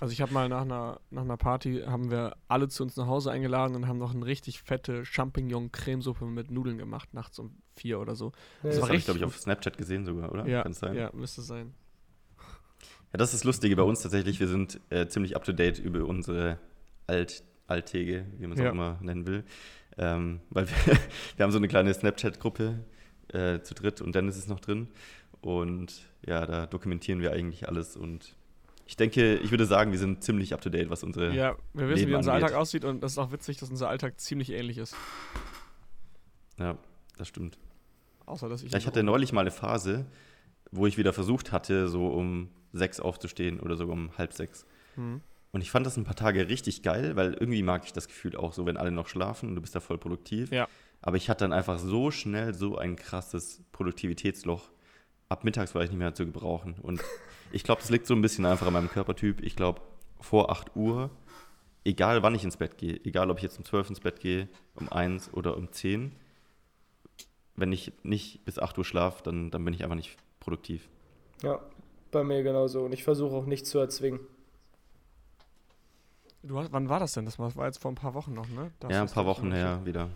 [0.00, 3.06] Also ich habe mal nach einer, nach einer Party, haben wir alle zu uns nach
[3.06, 8.00] Hause eingeladen und haben noch eine richtig fette Champignon-Cremesuppe mit Nudeln gemacht, nachts um vier
[8.00, 8.32] oder so.
[8.62, 10.46] Das, das habe ich, glaube ich, auf Snapchat gesehen sogar, oder?
[10.46, 11.74] Ja, ja, müsste sein.
[13.12, 14.40] Ja, das ist das Lustige bei uns tatsächlich.
[14.40, 16.58] Wir sind äh, ziemlich up-to-date über unsere
[17.06, 18.70] Alt Alltäge, wie man es ja.
[18.70, 19.44] auch immer nennen will.
[19.96, 20.74] Ähm, weil wir,
[21.36, 22.80] wir haben so eine kleine Snapchat-Gruppe
[23.32, 24.88] äh, zu dritt und Dennis ist noch drin.
[25.40, 28.36] Und ja, da dokumentieren wir eigentlich alles und
[28.86, 31.32] ich denke, ich würde sagen, wir sind ziemlich up to date, was unsere.
[31.32, 32.46] Ja, wir wissen, Leben wie unser angeht.
[32.46, 34.96] Alltag aussieht und das ist auch witzig, dass unser Alltag ziemlich ähnlich ist.
[36.58, 36.76] Ja,
[37.16, 37.56] das stimmt.
[38.26, 38.72] Außer, dass ich.
[38.72, 40.06] Ja, ich hatte neulich mal eine Phase,
[40.72, 44.66] wo ich wieder versucht hatte, so um sechs aufzustehen oder sogar um halb sechs.
[44.96, 45.20] Mhm.
[45.52, 48.36] Und ich fand das ein paar Tage richtig geil, weil irgendwie mag ich das Gefühl
[48.36, 50.50] auch so, wenn alle noch schlafen und du bist da voll produktiv.
[50.50, 50.68] Ja.
[51.00, 54.70] Aber ich hatte dann einfach so schnell so ein krasses Produktivitätsloch.
[55.30, 56.74] Ab mittags war ich nicht mehr zu gebrauchen.
[56.82, 57.02] Und
[57.52, 59.42] ich glaube, das liegt so ein bisschen einfach an meinem Körpertyp.
[59.42, 59.80] Ich glaube,
[60.20, 61.08] vor 8 Uhr,
[61.84, 64.48] egal wann ich ins Bett gehe, egal ob ich jetzt um 12 ins Bett gehe,
[64.74, 66.12] um 1 oder um 10,
[67.56, 70.88] wenn ich nicht bis 8 Uhr schlafe, dann, dann bin ich einfach nicht produktiv.
[71.42, 71.60] Ja,
[72.10, 72.84] bei mir genauso.
[72.84, 74.20] Und ich versuche auch nichts zu erzwingen.
[76.42, 77.24] Du, wann war das denn?
[77.24, 78.72] Das war jetzt vor ein paar Wochen noch, ne?
[78.80, 80.08] Das ja, ein paar Wochen her wieder.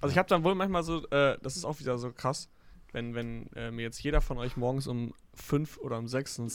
[0.00, 2.48] Also ich habe dann wohl manchmal so, äh, das ist auch wieder so krass,
[2.94, 6.48] wenn, wenn äh, mir jetzt jeder von euch morgens um fünf oder um sechs einen,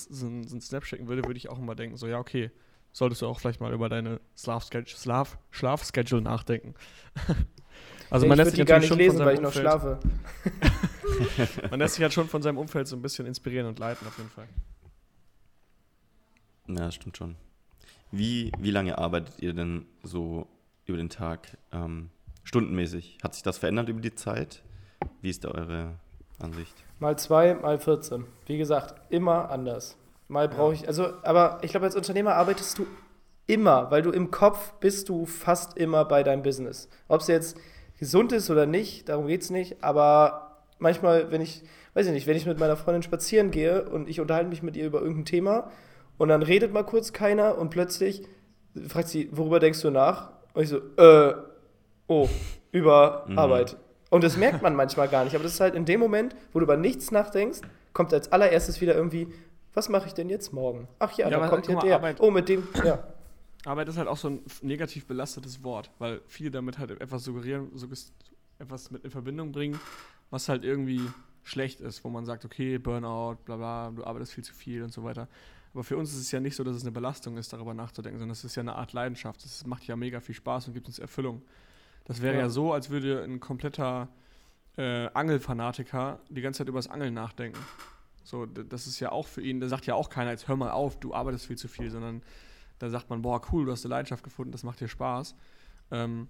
[0.49, 2.49] einen Snap schicken würde, würde ich auch immer denken, so ja, okay,
[2.93, 6.75] solltest du auch vielleicht mal über deine Schlafschedule nachdenken.
[8.09, 9.99] also man lässt sich gar nicht lesen, weil ich noch schlafe.
[11.69, 14.17] man lässt sich halt schon von seinem Umfeld so ein bisschen inspirieren und leiten, auf
[14.17, 14.47] jeden Fall.
[16.69, 17.35] Ja, das stimmt schon.
[18.11, 20.47] Wie, wie lange arbeitet ihr denn so
[20.85, 22.11] über den Tag ähm,
[22.43, 23.17] stundenmäßig?
[23.21, 24.63] Hat sich das verändert über die Zeit?
[25.21, 25.99] Wie ist da eure
[26.39, 26.75] Ansicht?
[26.99, 28.25] Mal zwei, mal 14.
[28.45, 29.97] Wie gesagt, immer anders.
[30.27, 32.85] Mal brauche ich, also, aber ich glaube, als Unternehmer arbeitest du
[33.47, 36.87] immer, weil du im Kopf bist du fast immer bei deinem Business.
[37.07, 37.57] Ob es jetzt
[37.97, 41.63] gesund ist oder nicht, darum geht es nicht, aber manchmal, wenn ich,
[41.95, 44.77] weiß ich nicht, wenn ich mit meiner Freundin spazieren gehe und ich unterhalte mich mit
[44.77, 45.71] ihr über irgendein Thema
[46.17, 48.23] und dann redet mal kurz keiner und plötzlich
[48.87, 50.31] fragt sie, worüber denkst du nach?
[50.53, 51.33] Und ich so, äh,
[52.07, 52.29] oh,
[52.71, 53.39] über mhm.
[53.39, 53.77] Arbeit.
[54.09, 55.35] Und das merkt man manchmal gar nicht.
[55.35, 57.61] Aber das ist halt in dem Moment, wo du über nichts nachdenkst,
[57.93, 59.27] kommt als allererstes wieder irgendwie,
[59.73, 60.87] was mache ich denn jetzt morgen?
[60.99, 61.95] Ach ja, ja da kommt ja der.
[61.95, 63.03] Arbeit, oh, mit dem, ja.
[63.65, 67.69] Arbeit ist halt auch so ein negativ belastetes Wort, weil viele damit halt etwas suggerieren,
[68.57, 69.79] etwas mit in Verbindung bringen,
[70.31, 71.01] was halt irgendwie
[71.43, 74.93] schlecht ist, wo man sagt, okay, Burnout, bla bla, du arbeitest viel zu viel und
[74.93, 75.27] so weiter.
[75.73, 78.19] Aber für uns ist es ja nicht so, dass es eine Belastung ist, darüber nachzudenken,
[78.19, 79.43] sondern es ist ja eine Art Leidenschaft.
[79.45, 81.43] Es macht ja mega viel Spaß und gibt uns Erfüllung.
[82.09, 82.41] Das wäre ja.
[82.41, 84.09] ja so, als würde ein kompletter
[84.77, 87.59] äh, Angelfanatiker die ganze Zeit über das Angeln nachdenken.
[88.23, 90.71] So, das ist ja auch für ihn, da sagt ja auch keiner, jetzt hör mal
[90.71, 92.23] auf, du arbeitest viel zu viel, sondern
[92.79, 95.35] da sagt man, boah, cool, du hast eine Leidenschaft gefunden, das macht dir Spaß.
[95.91, 96.27] Ähm,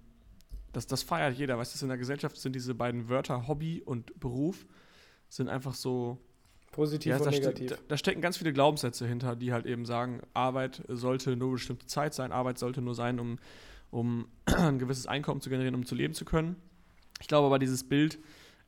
[0.72, 4.20] das, das feiert jeder, weißt du, in der Gesellschaft sind diese beiden Wörter Hobby und
[4.20, 4.66] Beruf
[5.30, 6.18] sind einfach so
[6.72, 7.72] Positiv ja, und da negativ.
[7.72, 11.86] Ste da stecken ganz viele Glaubenssätze hinter, die halt eben sagen, Arbeit sollte nur bestimmte
[11.86, 13.38] Zeit sein, Arbeit sollte nur sein, um,
[13.90, 16.56] um ein gewisses Einkommen zu generieren, um zu leben zu können.
[17.20, 18.18] Ich glaube aber, dieses Bild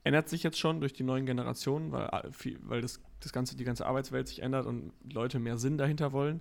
[0.04, 3.64] ändert sich jetzt schon durch die neuen Generationen, weil, äh, weil das, das ganze, die
[3.64, 6.40] ganze Arbeitswelt sich ändert und Leute mehr Sinn dahinter wollen.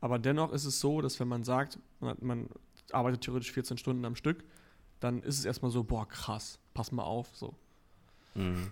[0.00, 2.48] Aber dennoch ist es so, dass wenn man sagt, man, man
[2.92, 4.44] arbeitet theoretisch 14 Stunden am Stück,
[5.00, 7.54] dann ist es erstmal so, boah, krass, pass mal auf, so.
[8.34, 8.70] Mhm.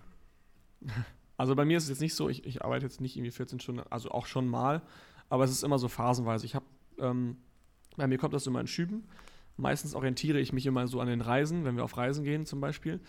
[1.38, 3.58] Also bei mir ist es jetzt nicht so, ich, ich arbeite jetzt nicht irgendwie 14
[3.58, 4.80] Stunden, also auch schon mal,
[5.28, 6.46] aber es ist immer so phasenweise.
[6.46, 6.66] Ich habe,
[6.98, 7.36] ähm,
[7.96, 9.08] bei mir kommt das immer in Schüben.
[9.62, 12.60] Meistens orientiere ich mich immer so an den Reisen, wenn wir auf Reisen gehen zum
[12.60, 13.00] Beispiel.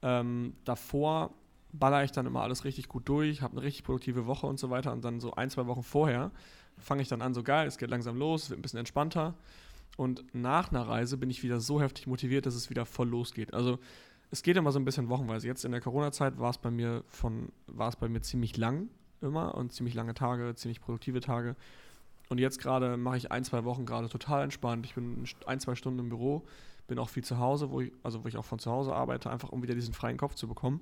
[0.00, 1.34] Ähm, davor
[1.70, 4.70] baller ich dann immer alles richtig gut durch, habe eine richtig produktive Woche und so
[4.70, 4.90] weiter.
[4.92, 6.30] Und dann so ein, zwei Wochen vorher
[6.78, 9.34] fange ich dann an, so geil, es geht langsam los, wird ein bisschen entspannter.
[9.98, 13.52] Und nach einer Reise bin ich wieder so heftig motiviert, dass es wieder voll losgeht.
[13.52, 13.78] Also
[14.30, 15.46] es geht immer so ein bisschen wochenweise.
[15.46, 18.88] Jetzt in der Corona-Zeit war es bei mir von, war es bei mir ziemlich lang
[19.20, 21.54] immer und ziemlich lange Tage, ziemlich produktive Tage.
[22.28, 24.84] Und jetzt gerade mache ich ein, zwei Wochen gerade total entspannt.
[24.84, 26.44] Ich bin ein, zwei Stunden im Büro,
[26.86, 29.30] bin auch viel zu Hause, wo ich, also wo ich auch von zu Hause arbeite,
[29.30, 30.80] einfach um wieder diesen freien Kopf zu bekommen.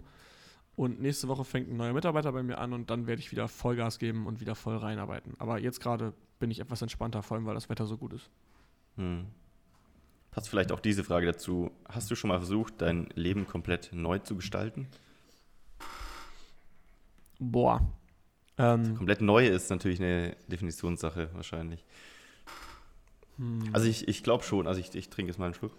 [0.74, 3.49] Und nächste Woche fängt ein neuer Mitarbeiter bei mir an und dann werde ich wieder
[3.49, 5.34] Vollgas geben und wieder voll reinarbeiten.
[5.38, 8.28] Aber jetzt gerade bin ich etwas entspannter, vor allem weil das Wetter so gut ist.
[8.97, 9.26] Hm.
[10.30, 11.70] Passt vielleicht auch diese Frage dazu.
[11.88, 14.86] Hast du schon mal versucht, dein Leben komplett neu zu gestalten?
[17.38, 17.80] Boah.
[18.59, 21.84] Ähm, komplett neu ist natürlich eine Definitionssache wahrscheinlich.
[23.38, 23.68] Hm.
[23.72, 25.72] Also ich, ich glaube schon, also ich, ich trinke jetzt mal einen Schluck.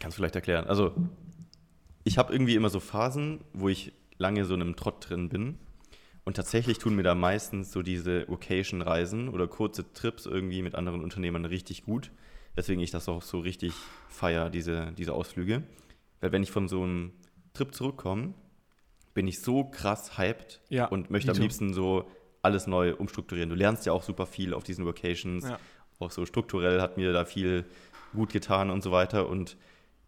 [0.00, 0.66] Kannst du vielleicht erklären.
[0.66, 0.92] Also
[2.02, 5.58] ich habe irgendwie immer so Phasen, wo ich lange so in einem Trott drin bin.
[6.24, 11.02] Und tatsächlich tun mir da meistens so diese Occasion-Reisen oder kurze Trips irgendwie mit anderen
[11.02, 12.10] Unternehmern richtig gut.
[12.56, 13.74] Deswegen ich das auch so richtig
[14.08, 15.62] feier, diese, diese Ausflüge.
[16.20, 17.12] Weil wenn ich von so einem
[17.52, 18.32] Trip zurückkomme,
[19.14, 22.10] bin ich so krass hyped ja, und möchte am liebsten so
[22.42, 23.48] alles neu umstrukturieren.
[23.48, 25.44] Du lernst ja auch super viel auf diesen Vacations.
[25.44, 25.58] Ja.
[26.00, 27.64] Auch so strukturell hat mir da viel
[28.12, 29.28] gut getan und so weiter.
[29.28, 29.56] Und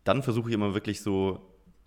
[0.05, 1.41] dann versuche ich immer wirklich so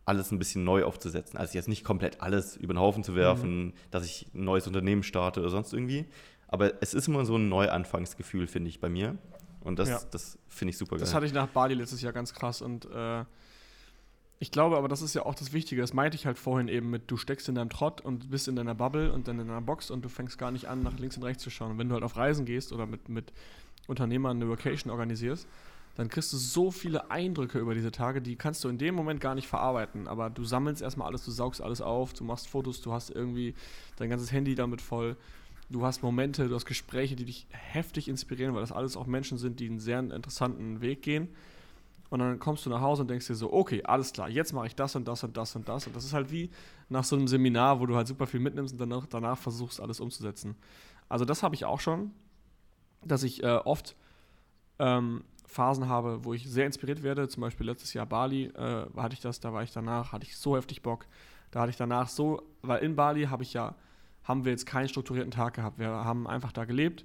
[0.06, 1.38] alles ein bisschen neu aufzusetzen.
[1.38, 3.74] Also jetzt nicht komplett alles über den Haufen zu werfen, mhm.
[3.92, 6.06] dass ich ein neues Unternehmen starte oder sonst irgendwie.
[6.48, 9.18] Aber es ist immer so ein Neuanfangsgefühl, finde ich, bei mir.
[9.60, 10.00] Und das, ja.
[10.10, 11.02] das finde ich super geil.
[11.02, 13.24] Das hatte ich nach Bali letztes Jahr ganz krass und äh,
[14.40, 15.82] ich glaube aber, das ist ja auch das Wichtige.
[15.82, 18.56] Das meinte ich halt vorhin eben mit, du steckst in deinem Trott und bist in
[18.56, 21.18] deiner Bubble und dann in deiner Box und du fängst gar nicht an, nach links
[21.18, 21.72] und rechts zu schauen.
[21.72, 23.34] Und wenn du halt auf Reisen gehst oder mit, mit
[23.88, 25.48] Unternehmern eine Vacation organisierst,
[25.96, 29.20] dann kriegst du so viele Eindrücke über diese Tage, die kannst du in dem Moment
[29.20, 30.08] gar nicht verarbeiten.
[30.08, 33.54] Aber du sammelst erstmal alles, du saugst alles auf, du machst Fotos, du hast irgendwie
[33.98, 35.18] dein ganzes Handy damit voll
[35.70, 39.38] du hast Momente, du hast Gespräche, die dich heftig inspirieren, weil das alles auch Menschen
[39.38, 41.30] sind, die einen sehr interessanten Weg gehen.
[42.10, 44.68] Und dann kommst du nach Hause und denkst dir so, okay, alles klar, jetzt mache
[44.68, 45.86] ich das und das und das und das.
[45.86, 46.50] Und das ist halt wie
[46.90, 50.00] nach so einem Seminar, wo du halt super viel mitnimmst und danach, danach versuchst, alles
[50.00, 50.56] umzusetzen.
[51.08, 52.12] Also das habe ich auch schon,
[53.04, 53.96] dass ich äh, oft
[54.80, 57.28] ähm, Phasen habe, wo ich sehr inspiriert werde.
[57.28, 60.36] Zum Beispiel letztes Jahr Bali äh, hatte ich das, da war ich danach, hatte ich
[60.36, 61.06] so heftig Bock.
[61.52, 63.76] Da hatte ich danach so, weil in Bali habe ich ja
[64.30, 65.80] haben wir jetzt keinen strukturierten Tag gehabt.
[65.80, 67.04] Wir haben einfach da gelebt,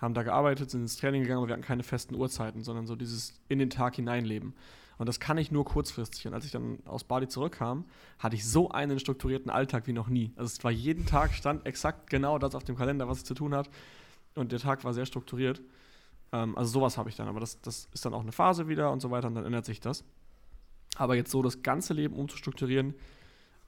[0.00, 2.96] haben da gearbeitet, sind ins Training gegangen, aber wir hatten keine festen Uhrzeiten, sondern so
[2.96, 4.54] dieses in den Tag hineinleben.
[4.98, 6.26] Und das kann ich nur kurzfristig.
[6.26, 7.84] Und als ich dann aus Bali zurückkam,
[8.18, 10.32] hatte ich so einen strukturierten Alltag wie noch nie.
[10.36, 13.34] Also es war jeden Tag stand exakt genau das auf dem Kalender, was es zu
[13.34, 13.70] tun hat.
[14.34, 15.62] Und der Tag war sehr strukturiert.
[16.32, 17.28] Ähm, also sowas habe ich dann.
[17.28, 19.64] Aber das, das ist dann auch eine Phase wieder und so weiter und dann ändert
[19.64, 20.04] sich das.
[20.96, 22.94] Aber jetzt so das ganze Leben umzustrukturieren,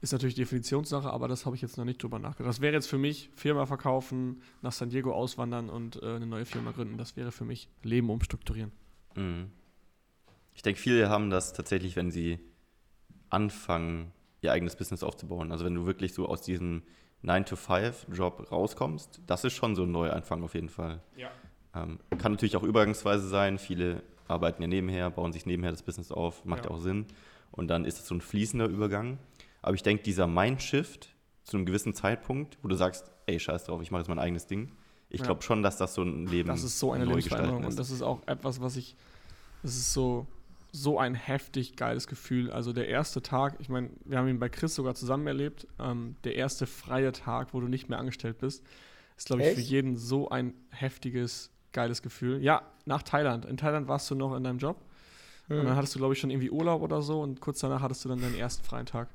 [0.01, 2.49] ist natürlich Definitionssache, aber das habe ich jetzt noch nicht drüber nachgedacht.
[2.49, 6.45] Das wäre jetzt für mich Firma verkaufen, nach San Diego auswandern und äh, eine neue
[6.45, 6.97] Firma gründen.
[6.97, 8.71] Das wäre für mich Leben umstrukturieren.
[9.15, 9.51] Mhm.
[10.53, 12.39] Ich denke, viele haben das tatsächlich, wenn sie
[13.29, 15.51] anfangen, ihr eigenes Business aufzubauen.
[15.51, 16.81] Also wenn du wirklich so aus diesem
[17.23, 21.01] 9-to-5-Job rauskommst, das ist schon so ein Neuanfang auf jeden Fall.
[21.15, 21.29] Ja.
[21.75, 23.57] Ähm, kann natürlich auch übergangsweise sein.
[23.57, 27.05] Viele arbeiten ja nebenher, bauen sich nebenher das Business auf, macht ja, auch Sinn.
[27.51, 29.19] und dann ist es so ein fließender Übergang.
[29.61, 31.09] Aber ich denke, dieser Mindshift
[31.43, 34.47] zu einem gewissen Zeitpunkt, wo du sagst, ey, scheiß drauf, ich mache jetzt mein eigenes
[34.47, 34.71] Ding.
[35.09, 35.25] Ich ja.
[35.25, 38.01] glaube schon, dass das so ein Leben Das ist so eine Lebensveränderung und das ist
[38.01, 38.95] auch etwas, was ich,
[39.61, 40.25] das ist so,
[40.71, 42.49] so ein heftig geiles Gefühl.
[42.49, 46.15] Also der erste Tag, ich meine, wir haben ihn bei Chris sogar zusammen erlebt, ähm,
[46.23, 48.63] der erste freie Tag, wo du nicht mehr angestellt bist,
[49.17, 49.57] ist, glaube ich, Echt?
[49.57, 52.41] für jeden so ein heftiges, geiles Gefühl.
[52.41, 53.45] Ja, nach Thailand.
[53.45, 54.77] In Thailand warst du noch in deinem Job.
[55.49, 55.59] Mhm.
[55.59, 58.05] Und dann hattest du, glaube ich, schon irgendwie Urlaub oder so und kurz danach hattest
[58.05, 59.09] du dann deinen ersten freien Tag.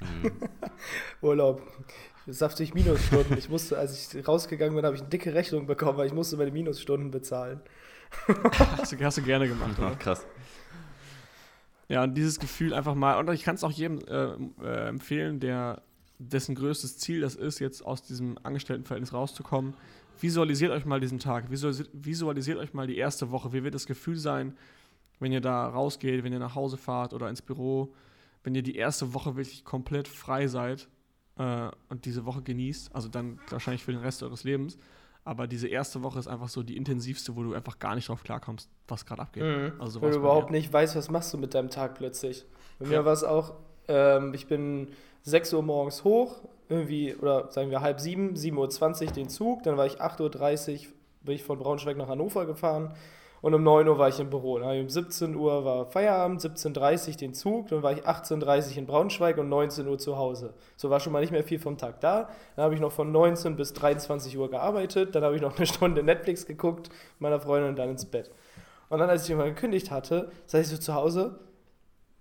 [0.00, 0.32] Mhm.
[1.20, 1.62] Urlaub.
[2.26, 3.36] Saftig Minusstunden.
[3.36, 6.36] Ich musste, als ich rausgegangen bin, habe ich eine dicke Rechnung bekommen, weil ich musste
[6.36, 7.60] meine Minusstunden bezahlen.
[8.78, 9.96] hast, du, hast du gerne gemacht, oder?
[9.96, 10.24] krass.
[11.88, 15.40] Ja, und dieses Gefühl einfach mal, und ich kann es auch jedem äh, äh, empfehlen,
[15.40, 15.82] der
[16.18, 19.74] dessen größtes Ziel das ist, jetzt aus diesem Angestelltenverhältnis rauszukommen.
[20.20, 23.52] Visualisiert euch mal diesen Tag, visualisiert, visualisiert euch mal die erste Woche.
[23.52, 24.56] Wie wird das Gefühl sein,
[25.18, 27.92] wenn ihr da rausgeht, wenn ihr nach Hause fahrt oder ins Büro,
[28.44, 30.88] wenn ihr die erste Woche wirklich komplett frei seid
[31.38, 34.78] äh, und diese Woche genießt, also dann wahrscheinlich für den Rest eures Lebens.
[35.24, 38.24] Aber diese erste Woche ist einfach so die intensivste, wo du einfach gar nicht drauf
[38.24, 39.44] klarkommst, was gerade abgeht.
[39.44, 39.80] Mhm.
[39.80, 42.44] Also Weil du überhaupt nicht weißt, was machst du mit deinem Tag plötzlich.
[42.80, 43.54] Bei mir war es auch,
[43.86, 44.88] ähm, ich bin
[45.22, 49.76] 6 Uhr morgens hoch, irgendwie, oder sagen wir halb sieben, 7.20 Uhr den Zug, dann
[49.76, 52.92] war ich 8.30 Uhr, bin ich von Braunschweig nach Hannover gefahren
[53.42, 54.58] und um 9 Uhr war ich im Büro.
[54.58, 58.78] Dann um 17 Uhr war Feierabend, 17.30 Uhr den Zug, dann war ich 18.30 Uhr
[58.78, 60.54] in Braunschweig und 19 Uhr zu Hause.
[60.76, 62.30] So war schon mal nicht mehr viel vom Tag da.
[62.56, 65.66] Dann habe ich noch von 19 bis 23 Uhr gearbeitet, dann habe ich noch eine
[65.66, 66.88] Stunde Netflix geguckt,
[67.18, 68.30] meiner Freundin und dann ins Bett.
[68.88, 71.40] Und dann, als ich mal gekündigt hatte, saß ich so zu Hause,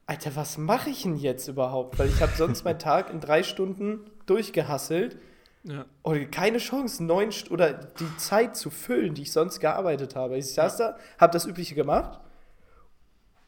[0.07, 1.99] Alter, was mache ich denn jetzt überhaupt?
[1.99, 5.17] Weil ich habe sonst meinen Tag in drei Stunden durchgehasselt.
[5.63, 5.85] Ja.
[6.01, 10.37] Und keine Chance, neun oder die Zeit zu füllen, die ich sonst gearbeitet habe.
[10.37, 10.91] Ich saß ja.
[10.91, 12.19] da, habe das Übliche gemacht.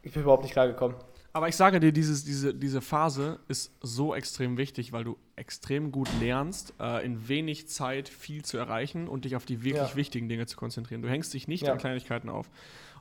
[0.04, 0.98] Ich bin überhaupt nicht klargekommen.
[1.36, 5.92] Aber ich sage dir, dieses, diese, diese Phase ist so extrem wichtig, weil du extrem
[5.92, 9.96] gut lernst, äh, in wenig Zeit viel zu erreichen und dich auf die wirklich ja.
[9.96, 11.02] wichtigen Dinge zu konzentrieren.
[11.02, 11.72] Du hängst dich nicht ja.
[11.72, 12.52] an Kleinigkeiten auf.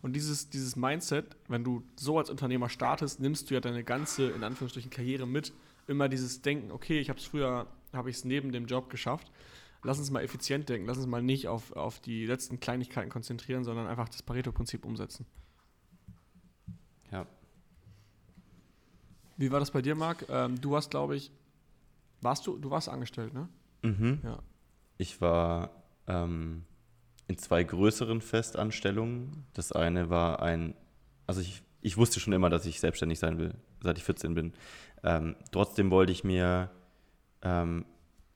[0.00, 4.30] Und dieses, dieses Mindset, wenn du so als Unternehmer startest, nimmst du ja deine ganze,
[4.30, 5.52] in Anführungsstrichen, Karriere mit.
[5.86, 9.30] Immer dieses Denken, okay, ich habe es früher, habe ich es neben dem Job geschafft.
[9.84, 13.64] Lass uns mal effizient denken, lass uns mal nicht auf, auf die letzten Kleinigkeiten konzentrieren,
[13.64, 15.26] sondern einfach das Pareto-Prinzip umsetzen.
[17.10, 17.26] Ja.
[19.36, 20.24] Wie war das bei dir, Marc?
[20.28, 21.32] Ähm, du hast, glaube ich,
[22.20, 23.48] warst du, du warst angestellt, ne?
[23.82, 24.20] Mhm.
[24.22, 24.38] Ja.
[24.98, 25.70] Ich war
[26.06, 26.64] ähm,
[27.26, 29.46] in zwei größeren Festanstellungen.
[29.54, 30.74] Das eine war ein,
[31.26, 34.52] also ich, ich wusste schon immer, dass ich selbstständig sein will, seit ich 14 bin.
[35.02, 36.70] Ähm, trotzdem wollte ich mir
[37.42, 37.84] ähm,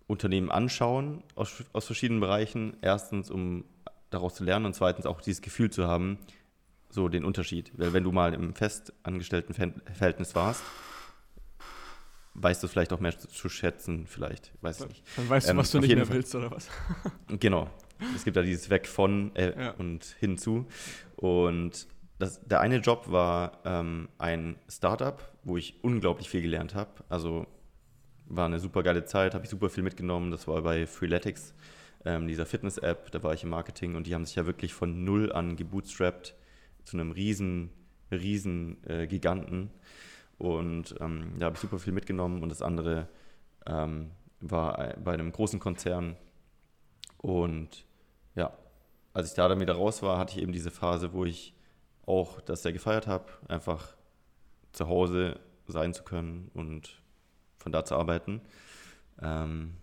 [0.07, 2.77] Unternehmen anschauen aus, aus verschiedenen Bereichen.
[2.81, 3.65] Erstens, um
[4.11, 6.19] daraus zu lernen und zweitens auch dieses Gefühl zu haben,
[6.89, 7.73] so den Unterschied.
[7.77, 10.63] Weil wenn du mal im festangestellten Verhältnis warst,
[12.35, 15.03] weißt du vielleicht auch mehr zu schätzen, vielleicht, weiß ich nicht.
[15.17, 16.17] Dann weißt du, ähm, was du nicht mehr Fall.
[16.17, 16.69] willst, oder was?
[17.29, 17.71] genau.
[18.15, 19.71] Es gibt ja dieses Weg von äh, ja.
[19.73, 20.67] und hinzu.
[21.17, 21.89] Und
[22.19, 26.91] das, der eine Job war ähm, ein Startup, wo ich unglaublich viel gelernt habe.
[27.09, 27.47] Also
[28.29, 30.31] war eine super geile Zeit, habe ich super viel mitgenommen.
[30.31, 31.55] Das war bei Freeletics,
[32.05, 35.05] ähm, dieser Fitness-App, da war ich im Marketing und die haben sich ja wirklich von
[35.05, 36.35] null an gebootstrapped
[36.85, 37.71] zu einem riesen,
[38.11, 39.71] riesen äh, Giganten.
[40.39, 43.09] Und ähm, da habe ich super viel mitgenommen und das andere
[43.67, 44.11] ähm,
[44.41, 46.17] war bei einem großen Konzern.
[47.19, 47.87] Und
[48.35, 48.57] ja,
[49.15, 51.55] als ich da dann wieder raus war, hatte ich eben diese Phase, wo ich
[52.05, 53.97] auch das sehr gefeiert habe, einfach
[54.73, 57.03] zu Hause sein zu können und
[57.67, 58.41] von da zu arbeiten.
[59.21, 59.75] Ähm,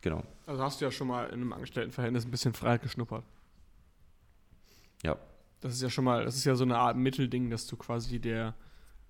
[0.00, 0.24] genau.
[0.44, 3.22] Also hast du ja schon mal in einem Angestelltenverhältnis ein bisschen Freiheit geschnuppert.
[5.04, 5.16] Ja.
[5.60, 8.18] Das ist ja schon mal, das ist ja so eine Art Mittelding, dass du quasi
[8.18, 8.56] der,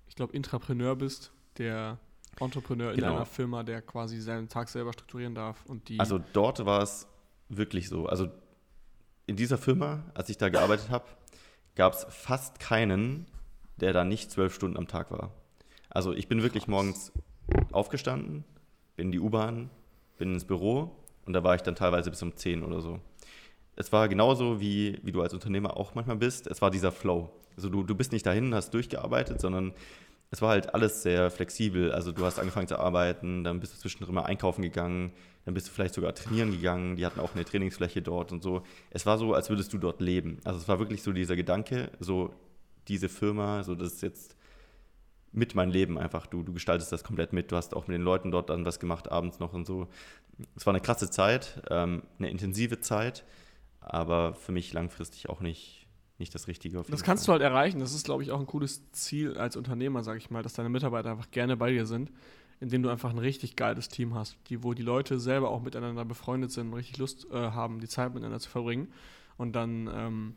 [0.07, 1.97] ich glaube, Intrapreneur bist, der
[2.39, 3.07] Entrepreneur genau.
[3.07, 5.99] in einer Firma, der quasi seinen Tag selber strukturieren darf und die.
[5.99, 7.07] Also dort war es
[7.47, 8.05] wirklich so.
[8.05, 8.29] Also
[9.25, 11.05] in dieser Firma, als ich da gearbeitet habe,
[11.73, 13.25] gab es fast keinen,
[13.77, 15.31] der da nicht zwölf Stunden am Tag war.
[15.89, 17.11] Also ich bin wirklich morgens
[17.71, 18.43] aufgestanden,
[18.95, 19.69] bin in die U-Bahn,
[20.17, 20.91] bin ins Büro
[21.25, 22.99] und da war ich dann teilweise bis um zehn oder so.
[23.75, 26.47] Es war genauso, wie, wie du als Unternehmer auch manchmal bist.
[26.47, 27.29] Es war dieser Flow.
[27.55, 29.73] Also du, du bist nicht dahin, hast durchgearbeitet, sondern
[30.31, 31.91] es war halt alles sehr flexibel.
[31.91, 35.11] Also du hast angefangen zu arbeiten, dann bist du zwischendrin mal einkaufen gegangen,
[35.45, 36.97] dann bist du vielleicht sogar trainieren gegangen.
[36.97, 38.63] Die hatten auch eine Trainingsfläche dort und so.
[38.89, 40.39] Es war so, als würdest du dort leben.
[40.43, 42.33] Also es war wirklich so dieser Gedanke, so
[42.87, 44.35] diese Firma, so das ist jetzt
[45.31, 46.27] mit meinem Leben einfach.
[46.27, 47.51] Du, du gestaltest das komplett mit.
[47.51, 49.87] Du hast auch mit den Leuten dort dann was gemacht, abends noch und so.
[50.55, 53.25] Es war eine krasse Zeit, ähm, eine intensive Zeit,
[53.81, 55.79] aber für mich langfristig auch nicht
[56.19, 56.83] nicht das Richtige.
[56.89, 57.39] das kannst Fall.
[57.39, 57.79] du halt erreichen.
[57.79, 60.69] Das ist, glaube ich, auch ein cooles Ziel als Unternehmer, sage ich mal, dass deine
[60.69, 62.11] Mitarbeiter einfach gerne bei dir sind,
[62.59, 66.05] indem du einfach ein richtig geiles Team hast, die, wo die Leute selber auch miteinander
[66.05, 68.89] befreundet sind und richtig Lust äh, haben, die Zeit miteinander zu verbringen
[69.37, 70.35] und dann ähm,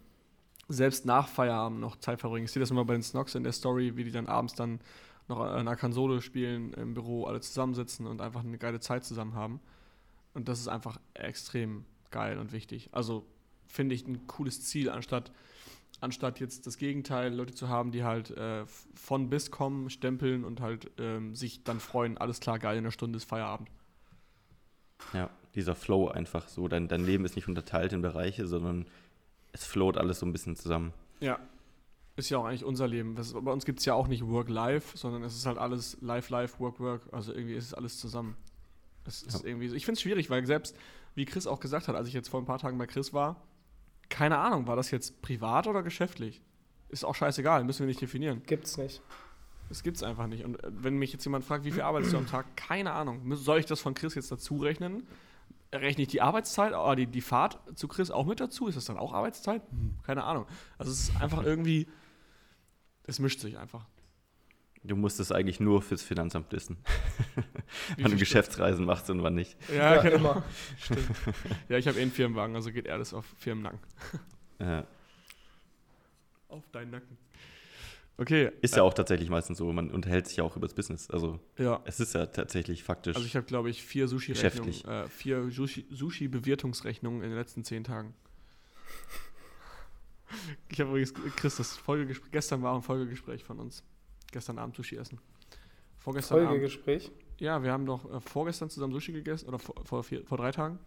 [0.72, 2.46] selbst nach Feierabend noch Zeit verbringen.
[2.46, 4.80] Ich sehe das immer bei den Snogs in der Story, wie die dann abends dann
[5.28, 9.34] noch an einer Konsole spielen, im Büro alle zusammensitzen und einfach eine geile Zeit zusammen
[9.34, 9.60] haben.
[10.34, 12.88] Und das ist einfach extrem geil und wichtig.
[12.92, 13.26] Also
[13.66, 15.30] finde ich ein cooles Ziel, anstatt,
[16.00, 18.64] anstatt jetzt das Gegenteil, Leute zu haben, die halt äh,
[18.94, 22.92] von bis kommen, stempeln und halt ähm, sich dann freuen, alles klar, geil, in einer
[22.92, 23.68] Stunde ist Feierabend.
[25.12, 26.68] Ja, dieser Flow einfach so.
[26.68, 28.86] Dein, dein Leben ist nicht unterteilt in Bereiche, sondern
[29.53, 30.92] es float alles so ein bisschen zusammen.
[31.20, 31.38] Ja,
[32.16, 33.14] ist ja auch eigentlich unser Leben.
[33.14, 36.59] Das, bei uns gibt es ja auch nicht Work-Life, sondern es ist halt alles Life-Life,
[36.59, 37.03] Work-Work.
[37.12, 38.36] Also irgendwie ist es alles zusammen.
[39.07, 39.48] Es ist ja.
[39.48, 39.74] irgendwie so.
[39.74, 40.76] Ich finde es schwierig, weil selbst,
[41.14, 43.42] wie Chris auch gesagt hat, als ich jetzt vor ein paar Tagen bei Chris war,
[44.09, 46.42] keine Ahnung, war das jetzt privat oder geschäftlich?
[46.90, 48.42] Ist auch scheißegal, müssen wir nicht definieren.
[48.44, 49.00] Gibt's nicht.
[49.70, 50.44] Das gibt's einfach nicht.
[50.44, 52.57] Und äh, wenn mich jetzt jemand fragt, wie viel arbeitest du am Tag?
[52.57, 53.22] Keine Ahnung.
[53.36, 55.07] Soll ich das von Chris jetzt dazu rechnen?
[55.72, 58.68] Rechne ich die Arbeitszeit, oh, die, die Fahrt zu Chris auch mit dazu?
[58.68, 59.62] Ist das dann auch Arbeitszeit?
[59.70, 60.46] Hm, keine Ahnung.
[60.76, 61.88] Also es ist einfach irgendwie,
[63.04, 63.86] es mischt sich einfach.
[64.84, 66.76] Du musst es eigentlich nur fürs Finanzamt wissen.
[67.98, 69.56] wann du Geschäftsreisen machst und wann nicht.
[69.70, 70.16] Ja, ja genau.
[70.16, 70.42] immer.
[70.76, 71.08] Stimmt.
[71.68, 73.78] Ja, ich habe eh einen Firmenwagen, also geht alles auf Firmennacken.
[74.58, 74.84] Ja.
[76.48, 77.16] Auf deinen Nacken.
[78.22, 78.52] Okay.
[78.60, 79.72] Ist ja auch tatsächlich meistens so.
[79.72, 81.10] Man unterhält sich ja auch über das Business.
[81.10, 81.80] Also ja.
[81.84, 83.16] es ist ja tatsächlich faktisch.
[83.16, 88.14] Also ich habe, glaube ich, vier Sushi-Rechnungen, äh, vier Sushi-Bewirtungsrechnungen in den letzten zehn Tagen.
[90.68, 93.82] Ich habe übrigens, Chris, das Folgegespräch, gestern war ein Folgegespräch von uns.
[94.30, 95.18] Gestern Abend Sushi essen.
[95.98, 97.06] Vorgestern Folgegespräch?
[97.06, 100.38] Abend, ja, wir haben doch äh, vorgestern zusammen Sushi gegessen, oder vor, vor, vier, vor
[100.38, 100.78] drei Tagen.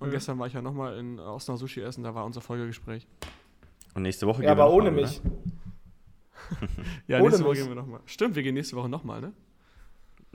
[0.00, 0.12] Und mhm.
[0.12, 3.06] gestern war ich ja nochmal in Osnabrück Sushi essen, da war unser Folgegespräch.
[3.94, 5.22] Und nächste Woche ja, gehen wir aber ohne mal, mich.
[7.06, 8.00] Ja, ohne nächste Woche gehen wir nochmal.
[8.06, 9.32] Stimmt, wir gehen nächste Woche nochmal, ne?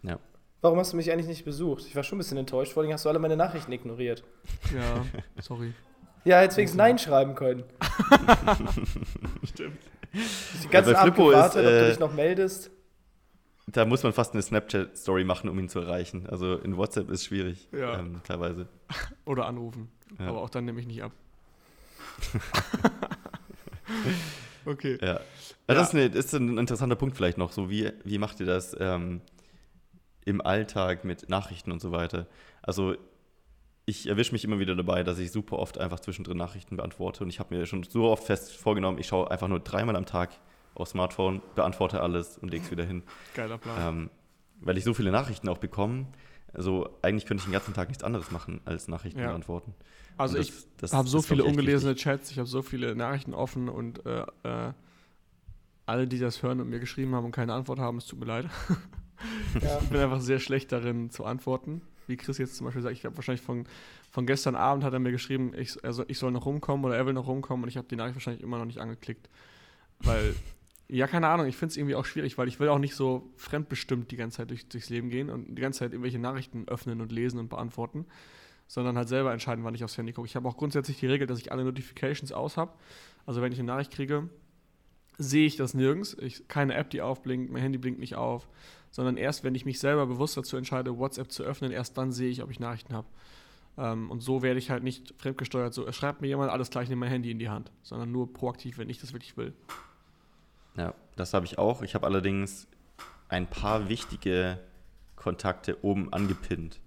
[0.03, 0.20] Ja.
[0.61, 1.86] Warum hast du mich eigentlich nicht besucht?
[1.86, 4.24] Ich war schon ein bisschen enttäuscht, vor allem hast du alle meine Nachrichten ignoriert.
[4.74, 5.05] Ja,
[5.41, 5.74] sorry.
[6.24, 7.66] Ja, hättest wenigstens Nein schreiben können.
[9.43, 9.78] Stimmt.
[10.64, 12.72] Die ganze ja, Abend gewartet, ist, äh, ob du äh, dich noch meldest.
[13.68, 16.28] Da muss man fast eine Snapchat-Story machen, um ihn zu erreichen.
[16.28, 17.99] Also in WhatsApp ist schwierig, ja.
[17.99, 18.70] ähm, teilweise.
[19.26, 19.91] Oder anrufen.
[20.18, 20.28] Ja.
[20.28, 21.11] Aber auch dann nehme ich nicht ab.
[24.66, 24.97] okay.
[25.01, 25.07] Ja.
[25.07, 25.22] ja.
[25.68, 27.51] Das, ist eine, ist ein interessanter Punkt vielleicht noch.
[27.51, 29.22] So, wie, wie macht ihr das ähm,
[30.26, 32.28] im Alltag mit Nachrichten und so weiter?
[32.61, 32.95] Also
[33.86, 37.30] ich erwische mich immer wieder dabei, dass ich super oft einfach zwischendrin Nachrichten beantworte und
[37.30, 40.32] ich habe mir schon so oft fest vorgenommen, ich schaue einfach nur dreimal am Tag
[40.76, 43.03] aufs Smartphone, beantworte alles und lege es wieder hin.
[43.36, 43.95] Geiler Plan.
[43.95, 44.09] Ähm,
[44.61, 46.07] weil ich so viele Nachrichten auch bekomme.
[46.53, 49.28] Also eigentlich könnte ich den ganzen Tag nichts anderes machen, als Nachrichten ja.
[49.28, 49.74] beantworten.
[50.18, 51.95] Also das, ich habe so viele ungelesene.
[51.95, 54.74] Chats, ich habe so viele Nachrichten offen und äh, äh,
[55.86, 58.26] alle, die das hören und mir geschrieben haben und keine Antwort haben, es tut mir
[58.26, 58.45] leid.
[59.61, 59.80] Ja.
[59.82, 63.01] ich bin einfach sehr schlecht darin zu antworten wie Chris jetzt zum Beispiel sagt, ich
[63.01, 63.66] glaube wahrscheinlich von,
[64.11, 67.05] von gestern Abend hat er mir geschrieben, ich, also ich soll noch rumkommen oder er
[67.05, 69.30] will noch rumkommen und ich habe die Nachricht wahrscheinlich immer noch nicht angeklickt.
[69.99, 70.36] Weil,
[70.88, 73.32] ja, keine Ahnung, ich finde es irgendwie auch schwierig, weil ich will auch nicht so
[73.38, 77.01] fremdbestimmt die ganze Zeit durch, durchs Leben gehen und die ganze Zeit irgendwelche Nachrichten öffnen
[77.01, 78.05] und lesen und beantworten,
[78.74, 80.28] sondern halt selber entscheiden, wann ich aufs Handy gucke.
[80.28, 82.74] Ich habe auch grundsätzlich die Regel, dass ich alle Notifications aus habe.
[83.26, 84.30] Also wenn ich eine Nachricht kriege,
[85.17, 86.17] sehe ich das nirgends.
[86.19, 88.47] Ich, keine App, die aufblinkt, mein Handy blinkt nicht auf
[88.93, 92.30] sondern erst, wenn ich mich selber bewusst dazu entscheide, WhatsApp zu öffnen, erst dann sehe
[92.30, 93.07] ich, ob ich Nachrichten habe.
[93.76, 96.99] Ähm, und so werde ich halt nicht fremdgesteuert, so schreibt mir jemand alles gleich, nehme
[96.99, 99.51] mein Handy in die Hand, sondern nur proaktiv, wenn ich das wirklich will.
[100.78, 101.82] Ja, das habe ich auch.
[101.82, 102.67] Ich habe allerdings
[103.30, 104.59] ein paar wichtige
[105.15, 106.80] Kontakte oben angepinnt,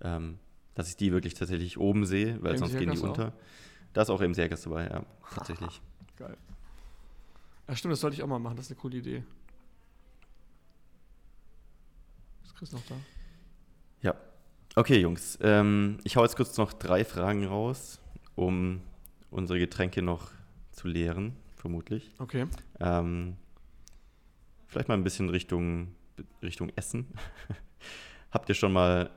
[0.00, 0.38] ähm,
[0.74, 3.28] dass ich die wirklich tatsächlich oben sehe, weil sonst gehen die unter.
[3.28, 3.32] Auch?
[3.92, 5.04] Da ist auch eben Serkers dabei, ja,
[5.34, 5.80] tatsächlich.
[6.16, 6.36] Geil.
[7.68, 9.24] Ja, stimmt, das sollte ich auch mal machen, das ist eine coole Idee.
[12.62, 12.94] Chris noch da?
[14.02, 14.14] Ja.
[14.76, 15.36] Okay, Jungs.
[15.42, 18.00] Ähm, ich hau jetzt kurz noch drei Fragen raus,
[18.36, 18.82] um
[19.32, 20.30] unsere Getränke noch
[20.70, 22.12] zu leeren, vermutlich.
[22.20, 22.46] Okay.
[22.78, 23.36] Ähm,
[24.68, 25.96] vielleicht mal ein bisschen Richtung,
[26.40, 27.08] Richtung Essen.
[28.30, 29.10] Habt ihr schon mal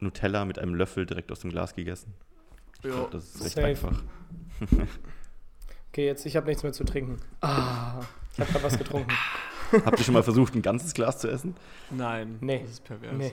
[0.00, 2.14] Nutella mit einem Löffel direkt aus dem Glas gegessen?
[2.76, 3.66] Ich glaube, das ist recht safe.
[3.66, 4.02] einfach.
[5.88, 7.18] okay, jetzt ich habe nichts mehr zu trinken.
[7.40, 8.00] Ah,
[8.32, 9.12] ich habe gerade was getrunken.
[9.84, 11.56] Habt ihr schon mal versucht, ein ganzes Glas zu essen?
[11.90, 12.60] Nein, nee.
[12.60, 13.16] das ist pervers.
[13.16, 13.32] Nee.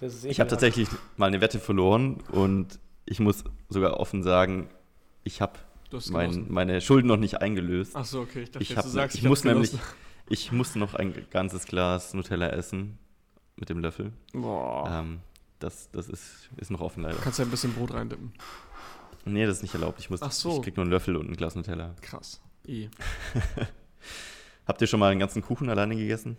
[0.00, 4.68] Das ist ich habe tatsächlich mal eine Wette verloren und ich muss sogar offen sagen,
[5.24, 5.58] ich habe
[6.10, 7.92] mein, meine Schulden noch nicht eingelöst.
[7.94, 8.42] Ach so, okay.
[8.42, 9.72] Ich dachte, ich, hab, du sagst, ich, ich muss nämlich,
[10.28, 12.98] ich muss noch ein ganzes Glas Nutella essen
[13.56, 14.12] mit dem Löffel.
[14.32, 14.90] Boah.
[14.90, 15.20] Ähm,
[15.64, 17.16] das, das ist, ist noch offen leider.
[17.18, 18.32] Kannst du ein bisschen Brot reindippen?
[19.24, 19.98] Nee, das ist nicht erlaubt.
[19.98, 20.56] Ich, muss, Ach so.
[20.56, 21.94] ich krieg nur einen Löffel und ein Glas Nutella.
[22.02, 22.42] Krass.
[22.68, 22.90] I.
[24.66, 26.36] Habt ihr schon mal einen ganzen Kuchen alleine gegessen?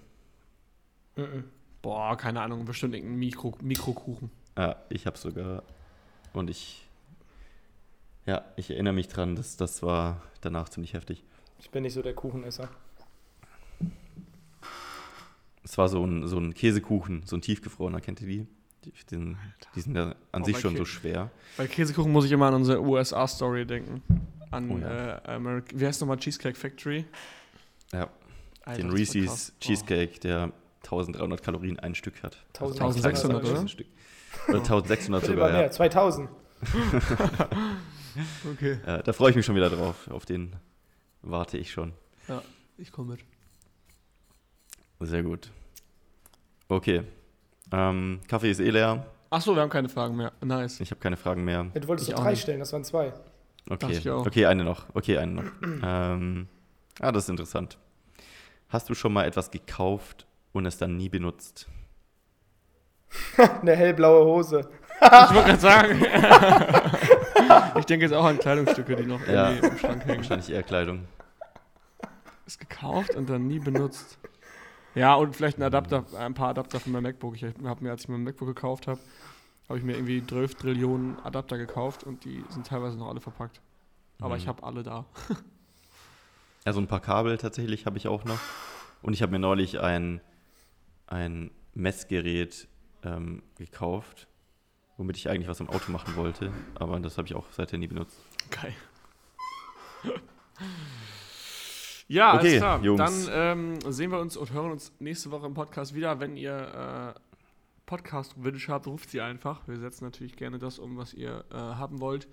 [1.16, 1.44] Mm -mm.
[1.82, 4.30] Boah, keine Ahnung, bestimmt irgendein Mikro, Mikrokuchen.
[4.58, 5.64] Ja, ich habe sogar.
[6.34, 6.88] Und ich.
[8.26, 11.24] Ja, ich erinnere mich dran, dass das war danach ziemlich heftig.
[11.60, 12.70] Ich bin nicht so der Kuchenesser.
[15.64, 18.48] Es war so ein, so ein Käsekuchen, so ein tiefgefrorener, kennt ihr die?
[18.86, 19.38] Die, den,
[19.76, 21.32] die sind ja an oh, sich schon Kä so schwer.
[21.58, 24.04] Bei Käsekuchen muss ich immer an unsere USA-Story denken.
[24.52, 25.18] An, oh, ja.
[25.18, 27.06] äh, wie heißt nochmal Cheesecake Factory?
[27.92, 28.10] Ja.
[28.64, 30.52] Alter, den Reese's Cheesecake, der
[30.84, 32.38] 1300 Kalorien ein Stück hat.
[32.54, 33.68] 1600, also oder?
[33.68, 33.88] Stück.
[34.48, 35.72] Oder 1600 sogar, ja.
[35.72, 36.30] 2000.
[38.52, 38.80] okay.
[38.86, 40.08] Ja, da freue ich mich schon wieder drauf.
[40.10, 40.56] Auf den
[41.22, 41.94] warte ich schon.
[42.28, 42.42] Ja,
[42.78, 43.26] ich komme mit.
[45.00, 45.52] Sehr gut.
[46.68, 47.04] Okay.
[47.72, 49.06] Ähm, Kaffee ist eh leer.
[49.30, 50.32] Achso, wir haben keine Fragen mehr.
[50.42, 50.80] Nice.
[50.80, 51.66] Ich habe keine Fragen mehr.
[51.74, 52.42] Ja, du wolltest ich drei nicht.
[52.42, 53.14] stellen, das waren zwei.
[53.70, 54.86] Okay, okay, eine noch.
[54.94, 55.52] Okay, eine noch.
[55.84, 56.48] ähm,
[57.00, 57.78] ah, das ist interessant.
[58.70, 61.68] Hast du schon mal etwas gekauft und es dann nie benutzt?
[63.62, 64.68] Eine hellblaue Hose.
[65.02, 66.06] ich wollte gerade sagen.
[67.80, 70.18] ich denke jetzt auch an Kleidungsstücke, die noch ja, im Schrank hängen.
[70.18, 71.08] Wahrscheinlich eher Kleidung.
[72.46, 74.18] Ist gekauft und dann nie benutzt.
[74.96, 77.36] Ja, und vielleicht ein Adapter, ein paar Adapter von meinem MacBook.
[77.36, 79.00] Ich habe mir, als ich mein MacBook gekauft habe,
[79.68, 83.62] habe ich mir irgendwie 12 Trillionen Adapter gekauft und die sind teilweise noch alle verpackt.
[84.20, 84.42] Aber mhm.
[84.42, 85.06] ich habe alle da.
[86.68, 88.40] Also ein paar Kabel tatsächlich habe ich auch noch.
[89.04, 90.20] Und ich habe mir neulich ein,
[91.06, 92.68] ein Messgerät
[93.04, 94.28] ähm, gekauft,
[94.98, 96.52] womit ich eigentlich was im Auto machen wollte.
[96.74, 98.18] Aber das habe ich auch seither nie benutzt.
[98.50, 98.74] Geil.
[102.08, 102.84] Ja, okay, alles klar.
[102.84, 102.98] Jungs.
[102.98, 106.20] Dann ähm, sehen wir uns und hören uns nächste Woche im Podcast wieder.
[106.20, 107.20] Wenn ihr äh,
[107.86, 109.68] Podcast-Wünsche habt, ruft sie einfach.
[109.68, 112.28] Wir setzen natürlich gerne das um, was ihr äh, haben wollt.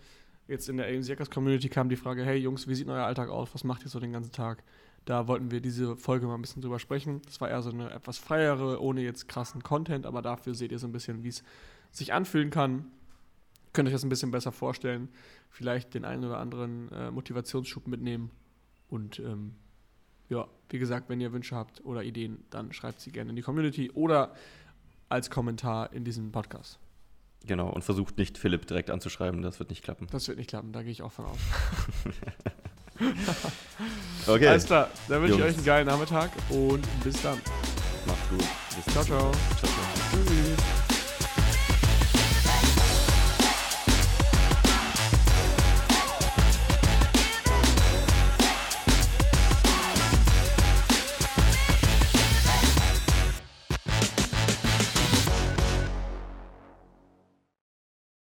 [0.48, 3.54] Jetzt in der AMC Community kam die Frage: Hey Jungs, wie sieht euer Alltag aus?
[3.54, 4.62] Was macht ihr so den ganzen Tag?
[5.04, 7.22] Da wollten wir diese Folge mal ein bisschen drüber sprechen.
[7.24, 10.78] Das war eher so eine etwas freiere, ohne jetzt krassen Content, aber dafür seht ihr
[10.78, 11.42] so ein bisschen, wie es
[11.90, 12.86] sich anfühlen kann.
[13.72, 15.08] Könnt euch das ein bisschen besser vorstellen.
[15.50, 18.30] Vielleicht den einen oder anderen äh, Motivationsschub mitnehmen.
[18.90, 19.54] Und ähm,
[20.28, 23.42] ja, wie gesagt, wenn ihr Wünsche habt oder Ideen, dann schreibt sie gerne in die
[23.42, 24.34] Community oder
[25.08, 26.78] als Kommentar in diesem Podcast.
[27.44, 30.06] Genau, und versucht nicht Philipp direkt anzuschreiben, das wird nicht klappen.
[30.10, 31.38] Das wird nicht klappen, da gehe ich auch von aus.
[34.26, 34.46] okay.
[34.46, 37.38] Alles klar, dann wünsche ich euch einen geilen Nachmittag und bis dann.
[38.06, 38.44] Macht's gut.
[38.76, 39.32] Bis ciao, ciao.
[39.58, 40.24] ciao, ciao.
[40.24, 40.31] Tschüss.